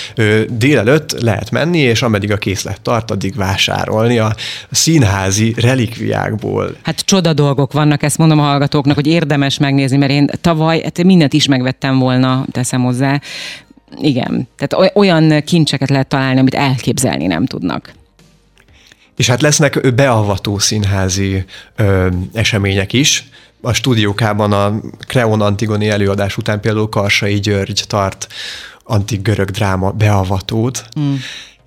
délelőtt 0.50 1.22
lehet 1.22 1.52
menni, 1.52 1.78
és 1.78 2.02
ameddig 2.02 2.32
a 2.32 2.38
készlet 2.38 2.82
tart, 2.82 3.12
addig 3.12 3.36
vásárolni 3.36 4.18
a 4.18 4.36
színházi 4.72 5.54
relikviákból. 5.58 6.76
Hát 6.84 7.00
csoda 7.00 7.34
dolgok 7.34 7.74
vannak, 7.74 8.04
ezt 8.04 8.18
mondom 8.18 8.40
a 8.40 8.44
hallgatóknak, 8.44 8.96
hogy 8.96 9.08
érdemes 9.08 9.58
megnézni, 9.58 9.98
mert 9.98 10.12
én 10.12 10.30
tavaly 10.42 10.82
hát 10.84 11.04
mindent 11.04 11.34
is 11.34 11.48
megvettem 11.48 12.00
volna, 12.00 12.46
teszem 12.52 12.84
hozzá. 12.84 13.22
Igen, 13.98 14.48
tehát 14.58 14.92
olyan 14.96 15.42
kincseket 15.44 15.90
lehet 15.90 16.08
találni, 16.08 16.40
amit 16.40 16.56
elképzelni 16.56 17.28
nem 17.28 17.46
tudnak. 17.46 17.94
És 19.18 19.28
hát 19.28 19.42
lesznek 19.42 19.94
beavató 19.94 20.60
színházi 20.60 21.46
ö, 21.76 22.08
események 22.34 22.94
is. 22.94 23.30
A 23.62 23.74
stúdiókában 23.74 24.52
a 24.54 24.80
Kreon 25.00 25.42
Antigoni 25.42 25.90
előadás 25.90 26.38
után 26.38 26.60
például 26.60 26.90
Karsai 26.90 27.40
György 27.40 27.84
tart 27.88 28.28
antik 28.84 29.22
görög 29.22 29.50
dráma 29.50 29.92
beavatót. 29.92 30.86
Mm 31.00 31.16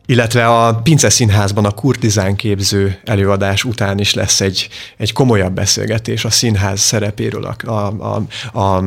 illetve 0.06 0.46
a 0.46 0.74
Pince 0.74 1.08
Színházban 1.08 1.64
a 1.64 1.70
kurtizán 1.70 2.36
képző 2.36 3.00
előadás 3.04 3.64
után 3.64 3.98
is 3.98 4.14
lesz 4.14 4.40
egy, 4.40 4.68
egy 4.96 5.12
komolyabb 5.12 5.52
beszélgetés 5.52 6.24
a 6.24 6.30
színház 6.30 6.80
szerepéről, 6.80 7.44
a, 7.44 7.70
a, 7.70 8.16
a, 8.52 8.58
a, 8.58 8.84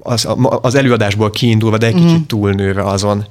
az, 0.00 0.28
az 0.60 0.74
előadásból 0.74 1.30
kiindulva, 1.30 1.78
de 1.78 1.86
egy 1.86 2.00
mm. 2.00 2.06
kicsit 2.06 2.26
túlnőve 2.26 2.82
azon. 2.82 3.26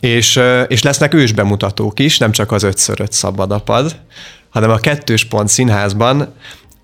És, 0.00 0.40
és 0.66 0.82
lesznek 0.82 1.14
ősbemutatók 1.14 2.00
is, 2.00 2.18
nem 2.18 2.32
csak 2.32 2.52
az 2.52 2.62
ötször 2.62 3.00
öt 3.00 3.12
szabadapad, 3.12 3.96
hanem 4.50 4.70
a 4.70 4.78
kettős 4.78 5.24
pont 5.24 5.48
színházban 5.48 6.34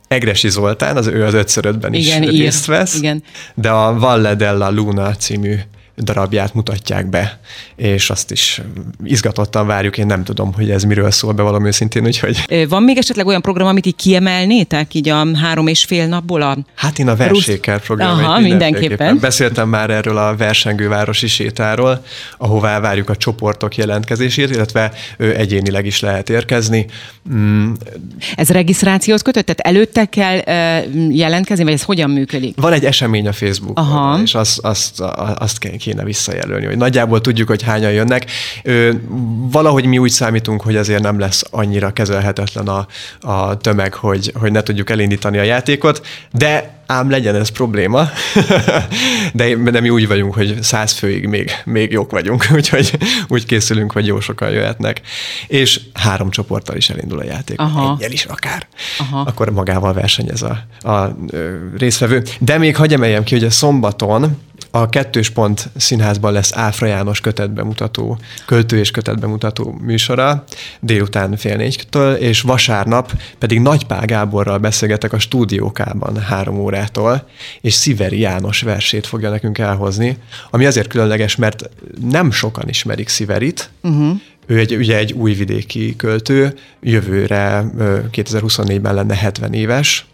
Egresi 0.09 0.49
Zoltán, 0.49 0.97
az 0.97 1.07
ő 1.07 1.25
az 1.25 1.35
ötször 1.35 1.67
ötben 1.67 1.95
is 1.95 2.07
igen, 2.07 2.21
részt 2.21 2.67
vesz, 2.67 2.95
igen. 2.95 3.23
de 3.55 3.71
a 3.71 3.99
Valle 3.99 4.35
della 4.35 4.71
Luna 4.71 5.15
című 5.15 5.55
darabját 6.03 6.55
mutatják 6.55 7.07
be, 7.07 7.41
és 7.77 8.11
azt 8.11 8.31
is 8.31 8.61
izgatottan 9.05 9.67
várjuk, 9.67 9.99
én 9.99 10.07
nem 10.07 10.25
tudom, 10.25 10.53
hogy 10.53 10.71
ez 10.71 10.83
miről 10.83 11.11
szól 11.11 11.33
be 11.33 11.43
valami 11.43 11.67
őszintén, 11.67 12.07
úgyhogy... 12.07 12.67
Van 12.69 12.83
még 12.83 12.97
esetleg 12.97 13.27
olyan 13.27 13.41
program, 13.41 13.67
amit 13.67 13.87
így 13.87 13.97
kiemelnétek, 13.97 14.95
így 14.95 15.09
a 15.09 15.37
három 15.37 15.67
és 15.67 15.85
fél 15.85 16.07
napból? 16.07 16.43
A... 16.43 16.57
Hát 16.75 16.99
én 16.99 17.09
a 17.09 17.17
verséker 17.17 17.81
program. 17.81 18.09
Aha, 18.09 18.39
mindenképpen. 18.39 19.19
Beszéltem 19.19 19.69
már 19.69 19.91
erről 19.91 20.17
a 20.17 20.37
versengővárosi 20.37 21.27
sétáról, 21.27 22.05
ahová 22.39 22.81
várjuk 22.81 23.11
a 23.11 23.17
csoportok 23.17 23.77
jelentkezését, 23.77 24.51
illetve 24.51 24.93
egyénileg 25.19 25.87
is 25.87 26.01
lehet 26.01 26.31
érkezni. 26.31 26.87
Mm. 27.33 27.73
Ez 28.35 28.49
regisztrációt 28.49 29.23
kötött? 29.23 29.47
Tehát 29.47 29.61
előtte 29.61 30.05
kell 30.05 30.37
jelentkezni, 31.11 31.65
vagy 31.65 31.73
ez 31.73 31.83
hogyan 31.83 32.11
működik? 32.11 32.61
Van 32.61 32.73
egy 32.73 32.85
esemény 32.85 33.29
a 33.29 33.33
Facebookon, 33.33 33.85
Aha. 33.85 34.21
és 34.23 34.35
azt, 34.35 34.59
azt, 34.59 35.01
azt 35.39 35.59
kell 35.59 35.73
kéne 35.89 36.05
visszajelölni, 36.05 36.67
hogy 36.67 36.77
nagyjából 36.77 37.21
tudjuk, 37.21 37.49
hogy 37.49 37.63
hányan 37.63 37.93
jönnek. 37.93 38.31
Valahogy 39.51 39.85
mi 39.85 39.99
úgy 39.99 40.11
számítunk, 40.11 40.63
hogy 40.63 40.77
azért 40.77 41.03
nem 41.03 41.19
lesz 41.19 41.45
annyira 41.51 41.91
kezelhetetlen 41.91 42.69
a, 42.69 42.87
a 43.21 43.57
tömeg, 43.57 43.95
hogy, 43.95 44.33
hogy 44.35 44.53
ne 44.53 44.63
tudjuk 44.63 44.91
elindítani 44.91 45.39
a 45.39 45.43
játékot, 45.43 46.07
de 46.33 46.77
ám 46.87 47.11
legyen 47.11 47.35
ez 47.35 47.49
probléma, 47.49 48.09
de, 49.33 49.55
de 49.55 49.81
mi 49.81 49.91
úgy 49.91 50.09
vagyunk, 50.09 50.35
hogy 50.35 50.63
száz 50.63 50.93
főig 50.93 51.27
még, 51.27 51.51
még 51.65 51.93
jók 51.93 52.11
vagyunk, 52.11 52.47
úgyhogy 52.57 52.99
úgy 53.29 53.47
készülünk, 53.47 53.93
hogy 53.93 54.07
jó 54.07 54.21
sokan 54.21 54.51
jöhetnek. 54.51 55.01
És 55.47 55.81
három 55.95 56.31
csoporttal 56.31 56.77
is 56.77 56.91
elindul 56.91 57.19
a 57.19 57.25
játék, 57.25 57.61
Aha. 57.61 57.97
egyel 57.99 58.13
is 58.13 58.25
akár. 58.25 58.67
Aha. 58.99 59.21
Akkor 59.21 59.51
magával 59.51 59.93
versenyez 59.93 60.43
a, 60.43 60.59
a, 60.81 60.91
a 60.91 61.17
résztvevő. 61.77 62.23
De 62.39 62.59
még 62.59 62.77
hagyj 62.77 62.95
emeljem 62.95 63.23
ki, 63.23 63.35
hogy 63.35 63.45
a 63.45 63.51
szombaton 63.51 64.39
a 64.71 64.89
kettős 64.89 65.31
pont 65.31 65.69
színházban 65.77 66.33
lesz 66.33 66.53
Áfra 66.55 66.87
János 66.87 67.21
kötetbemutató, 67.21 68.19
költő 68.47 68.79
és 68.79 68.91
kötetbemutató 68.91 69.79
műsora 69.83 70.45
délután 70.81 71.37
fél 71.37 71.57
négytől, 71.57 72.15
és 72.15 72.41
vasárnap 72.41 73.13
pedig 73.39 73.61
Nagypál 73.61 74.05
Gáborral 74.05 74.59
beszélgetek 74.59 75.13
a 75.13 75.19
stúdiókában 75.19 76.21
három 76.21 76.59
órától, 76.59 77.29
és 77.61 77.73
Sziveri 77.73 78.19
János 78.19 78.63
versét 78.63 79.07
fogja 79.07 79.31
nekünk 79.31 79.59
elhozni, 79.59 80.17
ami 80.51 80.67
azért 80.67 80.89
különleges, 80.89 81.37
mert 81.37 81.71
nem 82.11 82.31
sokan 82.31 82.69
ismerik 82.69 83.09
Sziverit, 83.09 83.71
uh-huh. 83.83 84.21
Ő 84.51 84.59
egy, 84.59 84.77
ugye 84.77 84.97
egy 84.97 85.13
újvidéki 85.13 85.97
költő, 85.97 86.55
jövőre 86.81 87.65
2024-ben 88.13 88.95
lenne 88.95 89.15
70 89.15 89.53
éves, 89.53 90.07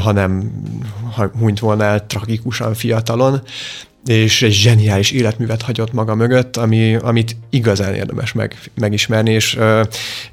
hanem 0.00 0.52
hunyt 1.38 1.58
volna 1.58 1.84
el 1.84 2.06
tragikusan 2.06 2.74
fiatalon, 2.74 3.42
és 4.06 4.42
egy 4.42 4.52
zseniális 4.52 5.10
életművet 5.10 5.62
hagyott 5.62 5.92
maga 5.92 6.14
mögött, 6.14 6.56
ami, 6.56 6.94
amit 6.94 7.36
igazán 7.50 7.94
érdemes 7.94 8.32
meg, 8.32 8.70
megismerni, 8.74 9.30
és 9.30 9.54
uh, 9.54 9.80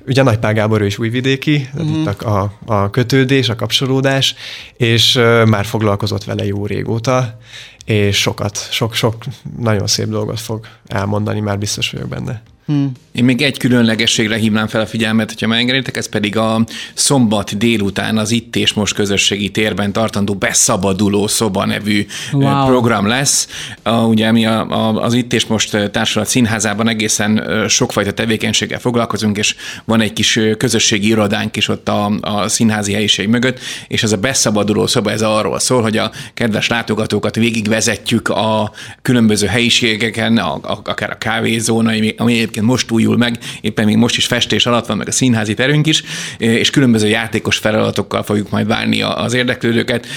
ugye 0.08 0.24
Nagypál 0.24 0.54
Gábor 0.54 0.82
ő 0.82 0.86
is 0.86 0.98
újvidéki, 0.98 1.70
mm-hmm. 1.82 2.02
itt 2.02 2.08
a, 2.22 2.54
a 2.66 2.90
kötődés, 2.90 3.50
a 3.50 3.56
kapcsolódás, 3.56 4.36
és 4.78 5.16
uh, 5.16 5.46
már 5.46 5.66
foglalkozott 5.66 6.24
vele 6.24 6.46
jó 6.46 6.66
régóta, 6.66 7.38
és 7.86 8.18
sokat, 8.18 8.68
sok-sok 8.72 9.16
nagyon 9.58 9.88
szép 9.88 10.08
dolgot 10.08 10.40
fog 10.40 10.66
elmondani, 10.88 11.40
már 11.40 11.58
biztos 11.58 11.92
vagyok 11.92 12.08
benne. 12.08 12.42
Hmm. 12.66 12.92
Én 13.12 13.24
még 13.24 13.42
egy 13.42 13.58
különlegességre 13.58 14.36
hívnám 14.36 14.68
fel 14.68 14.82
a 14.82 14.86
figyelmet, 14.86 15.30
hogyha 15.30 15.48
megengeditek, 15.48 15.98
ez 15.98 16.10
pedig 16.10 16.38
a 16.38 16.66
szombat 16.94 17.58
délután 17.58 18.18
az 18.18 18.32
Itt 18.32 18.56
és 18.56 18.74
Most 18.74 18.94
közösségi 18.94 19.50
térben 19.50 19.92
tartandó 19.92 20.34
Beszabaduló 20.34 21.28
Szoba 21.28 21.66
nevű 21.66 22.06
wow. 22.32 22.66
program 22.66 23.08
lesz. 23.08 23.48
A, 23.84 23.92
ugye 23.92 24.32
mi 24.32 24.46
a, 24.46 24.70
a, 24.70 25.04
az 25.04 25.14
Itt 25.14 25.34
és 25.34 25.46
Most 25.46 25.92
társulat 25.92 26.28
színházában 26.28 26.88
egészen 26.88 27.44
sokfajta 27.68 28.12
tevékenységgel 28.12 28.80
foglalkozunk, 28.80 29.38
és 29.38 29.56
van 29.86 30.02
egy 30.02 30.14
kis 30.14 30.40
közösségi 30.58 31.08
irodánk 31.08 31.58
is 31.58 31.68
ott 31.68 31.90
a, 31.90 32.12
a 32.22 32.48
színházi 32.48 32.94
helyiség 32.94 33.28
mögött, 33.28 33.60
és 33.88 34.04
ez 34.04 34.12
a 34.12 34.18
Beszabaduló 34.18 34.88
Szoba, 34.88 35.12
ez 35.12 35.22
arról 35.22 35.60
szól, 35.60 35.82
hogy 35.82 35.98
a 35.98 36.12
kedves 36.34 36.68
látogatókat 36.68 37.36
végigvezetjük 37.36 38.30
a 38.30 38.72
különböző 39.02 39.48
helyiségeken, 39.48 40.38
a, 40.38 40.54
a, 40.54 40.82
akár 40.84 41.10
a 41.10 41.18
kávézóna, 41.18 41.92
ami 42.18 42.34
egyébként 42.34 42.66
most 42.66 42.90
újul 43.06 43.18
meg, 43.18 43.38
éppen 43.62 43.86
még 43.86 43.96
most 43.96 44.18
is 44.18 44.26
festés 44.26 44.66
alatt 44.66 44.86
van, 44.86 44.98
meg 44.98 45.08
a 45.08 45.12
színházi 45.12 45.54
terünk 45.54 45.88
is, 45.88 46.04
és 46.38 46.70
különböző 46.70 47.08
játékos 47.08 47.58
feladatokkal 47.58 48.24
fogjuk 48.24 48.50
majd 48.50 48.68
várni 48.68 49.02
az 49.02 49.34
érdeklődőket. 49.34 50.08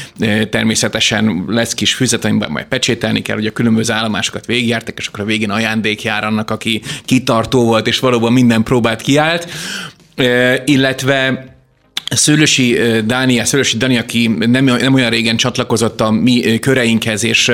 Természetesen 0.50 1.44
lesz 1.48 1.74
kis 1.74 1.94
füzet, 1.94 2.24
amiben 2.24 2.50
majd 2.50 2.66
pecsételni 2.66 3.22
kell, 3.22 3.36
hogy 3.36 3.46
a 3.46 3.52
különböző 3.52 3.92
állomásokat 3.92 4.46
végigjártak, 4.46 4.98
és 4.98 5.06
akkor 5.06 5.20
a 5.20 5.24
végén 5.24 5.50
ajándék 5.50 6.02
jár 6.02 6.24
annak, 6.24 6.50
aki 6.50 6.82
kitartó 7.04 7.64
volt, 7.64 7.86
és 7.86 7.98
valóban 7.98 8.32
minden 8.32 8.62
próbát 8.62 9.02
kiállt. 9.02 9.48
Illetve 10.64 11.48
Szőlősi 12.14 12.78
Dániel, 13.04 13.44
Szőlősi 13.44 13.76
Dani, 13.76 13.98
aki 13.98 14.26
nem, 14.38 14.64
nem 14.64 14.94
olyan 14.94 15.10
régen 15.10 15.36
csatlakozott 15.36 16.00
a 16.00 16.10
mi 16.10 16.58
köreinkhez, 16.58 17.24
és 17.24 17.52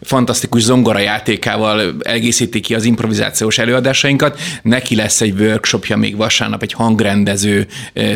fantasztikus 0.00 0.62
zongora 0.62 0.98
játékával 0.98 1.94
egészíti 2.00 2.60
ki 2.60 2.74
az 2.74 2.84
improvizációs 2.84 3.58
előadásainkat. 3.58 4.40
Neki 4.62 4.94
lesz 4.94 5.20
egy 5.20 5.40
workshopja 5.40 5.96
még 5.96 6.16
vasárnap, 6.16 6.62
egy 6.62 6.72
hangrendező 6.72 7.66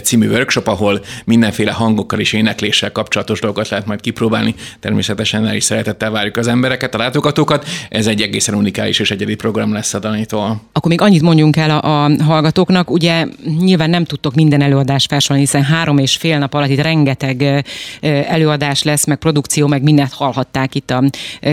című 0.03 0.29
workshop, 0.29 0.67
ahol 0.67 1.05
mindenféle 1.25 1.73
hangokkal 1.73 2.21
és 2.21 2.33
énekléssel 2.33 2.93
kapcsolatos 2.93 3.41
dolgokat 3.41 3.69
lehet 3.69 3.87
majd 3.87 4.01
kipróbálni. 4.01 4.55
Természetesen 4.81 5.47
el 5.47 5.55
is 5.55 5.65
szeretettel 5.65 6.11
várjuk 6.11 6.37
az 6.37 6.47
embereket, 6.47 6.95
a 6.95 6.99
látogatókat. 6.99 7.67
Ez 7.91 8.07
egy 8.07 8.21
egészen 8.21 8.55
unikális 8.55 8.99
és 8.99 9.11
egyedi 9.11 9.35
program 9.35 9.73
lesz 9.73 9.95
a 9.95 9.99
Danitól. 9.99 10.61
Akkor 10.73 10.91
még 10.91 11.01
annyit 11.01 11.23
mondjunk 11.23 11.57
el 11.57 11.71
a, 11.71 12.05
a 12.05 12.11
hallgatóknak. 12.25 12.91
Ugye 12.91 13.27
nyilván 13.59 13.91
nem 13.91 14.05
tudtok 14.05 14.35
minden 14.35 14.61
előadást 14.61 15.09
felsorolni, 15.09 15.45
hiszen 15.45 15.63
három 15.63 15.86
és 15.99 16.17
fél 16.17 16.39
nap 16.39 16.55
alatt 16.55 16.69
itt 16.69 16.83
rengeteg 16.83 17.65
előadás 18.01 18.83
lesz, 18.83 19.07
meg 19.07 19.17
produkció, 19.17 19.67
meg 19.67 19.83
mindent 19.83 20.13
hallhatták 20.13 20.75
itt 20.75 20.91
a 20.91 21.03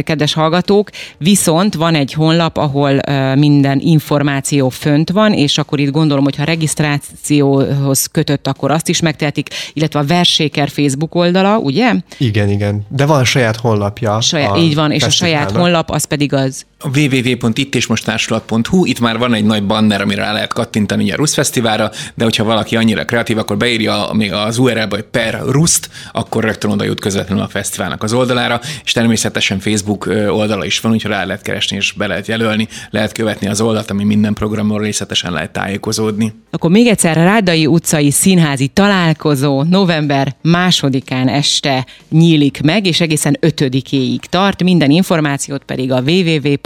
kedves 0.03 0.33
hallgatók. 0.33 0.89
Viszont 1.17 1.73
van 1.73 1.95
egy 1.95 2.13
honlap, 2.13 2.57
ahol 2.57 2.99
minden 3.35 3.79
információ 3.79 4.69
fönt 4.69 5.09
van, 5.09 5.33
és 5.33 5.57
akkor 5.57 5.79
itt 5.79 5.91
gondolom, 5.91 6.23
hogy 6.23 6.35
ha 6.35 6.43
regisztrációhoz 6.43 8.05
kötött, 8.05 8.47
akkor 8.47 8.71
azt 8.71 8.89
is 8.89 8.99
megtehetik, 8.99 9.49
illetve 9.73 9.99
a 9.99 10.05
Verséker 10.05 10.69
Facebook 10.69 11.15
oldala, 11.15 11.57
ugye? 11.57 11.93
Igen, 12.17 12.49
igen. 12.49 12.85
De 12.89 13.05
van 13.05 13.25
saját 13.25 13.55
honlapja. 13.55 14.21
Saját, 14.21 14.57
így 14.57 14.75
van, 14.75 14.91
és 14.91 15.03
a 15.03 15.09
saját 15.09 15.51
honlap 15.51 15.91
az 15.91 16.03
pedig 16.05 16.33
az 16.33 16.65
www.ittésmosttársulat.hu, 16.83 18.85
itt 18.85 18.99
már 18.99 19.17
van 19.17 19.33
egy 19.33 19.45
nagy 19.45 19.65
banner, 19.65 20.01
amire 20.01 20.21
rá 20.21 20.33
lehet 20.33 20.53
kattintani 20.53 21.11
a 21.11 21.15
Rusz 21.15 21.33
Fesztiválra, 21.33 21.91
de 22.15 22.23
hogyha 22.23 22.43
valaki 22.43 22.75
annyira 22.75 23.05
kreatív, 23.05 23.37
akkor 23.37 23.57
beírja 23.57 24.09
még 24.13 24.33
az 24.33 24.57
URL-be, 24.57 24.95
hogy 24.95 25.03
per 25.03 25.41
Ruszt, 25.45 25.89
akkor 26.11 26.43
rögtön 26.43 26.71
oda 26.71 26.83
jut 26.83 26.99
közvetlenül 26.99 27.43
a 27.43 27.47
fesztiválnak 27.47 28.03
az 28.03 28.13
oldalára, 28.13 28.59
és 28.83 28.91
természetesen 28.91 29.59
Facebook 29.59 30.05
oldala 30.27 30.65
is 30.65 30.79
van, 30.79 30.91
úgyhogy 30.91 31.11
rá 31.11 31.25
lehet 31.25 31.41
keresni 31.41 31.77
és 31.77 31.91
be 31.91 32.07
lehet 32.07 32.27
jelölni, 32.27 32.67
lehet 32.89 33.11
követni 33.11 33.47
az 33.47 33.61
oldalt, 33.61 33.91
ami 33.91 34.03
minden 34.03 34.33
programról 34.33 34.79
részletesen 34.79 35.31
lehet 35.31 35.51
tájékozódni. 35.51 36.33
Akkor 36.51 36.69
még 36.69 36.87
egyszer 36.87 37.15
Rádai 37.15 37.65
utcai 37.65 38.11
színházi 38.11 38.67
találkozó 38.67 39.63
november 39.63 40.35
másodikán 40.41 41.27
este 41.27 41.85
nyílik 42.09 42.61
meg, 42.61 42.85
és 42.85 43.01
egészen 43.01 43.37
ötödikéig 43.39 44.19
tart. 44.19 44.63
Minden 44.63 44.89
információt 44.89 45.63
pedig 45.63 45.91
a 45.91 46.01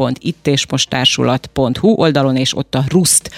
www.ittésmostársulat.hu 0.07 1.89
oldalon 1.89 2.35
és 2.35 2.57
ott 2.57 2.75
a 2.75 2.83
Rust 2.87 3.29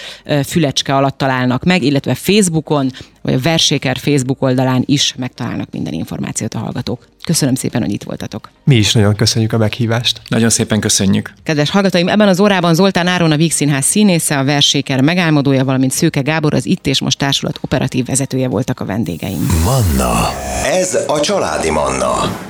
fülecske 0.45 0.95
alatt 0.95 1.17
találnak 1.17 1.63
meg, 1.63 1.84
illetve 1.84 2.15
Facebookon, 2.15 2.91
vagy 3.21 3.34
a 3.34 3.39
Verséker 3.39 3.97
Facebook 3.97 4.41
oldalán 4.41 4.84
is 4.86 5.13
megtalálnak 5.17 5.67
minden 5.71 5.93
információt 5.93 6.53
a 6.53 6.60
hallgatók. 6.60 7.08
Köszönöm 7.23 7.55
szépen, 7.55 7.82
hogy 7.82 7.91
itt 7.91 8.03
voltatok. 8.03 8.49
Mi 8.63 8.75
is 8.75 8.93
nagyon 8.93 9.15
köszönjük 9.15 9.53
a 9.53 9.58
meghívást. 9.58 10.21
Nagyon 10.27 10.49
szépen 10.49 10.79
köszönjük. 10.79 11.34
Kedves 11.43 11.69
hallgatóim, 11.69 12.08
ebben 12.08 12.27
az 12.27 12.39
órában 12.39 12.73
Zoltán 12.73 13.08
Áron, 13.08 13.32
a 13.32 13.36
Víg 13.36 13.51
Színház 13.51 13.86
színésze, 13.86 14.38
a 14.38 14.43
Verséker 14.43 15.01
megálmodója, 15.01 15.65
valamint 15.65 15.91
Szőke 15.91 16.21
Gábor, 16.21 16.53
az 16.53 16.65
Itt 16.65 16.88
és 16.88 17.01
Most 17.01 17.17
Társulat 17.17 17.60
operatív 17.62 18.05
vezetője 18.05 18.47
voltak 18.47 18.79
a 18.79 18.86
vendégeim. 18.86 19.62
Manna. 19.63 20.29
Ez 20.65 20.97
a 21.08 21.19
családi 21.19 21.69
Manna. 21.69 22.47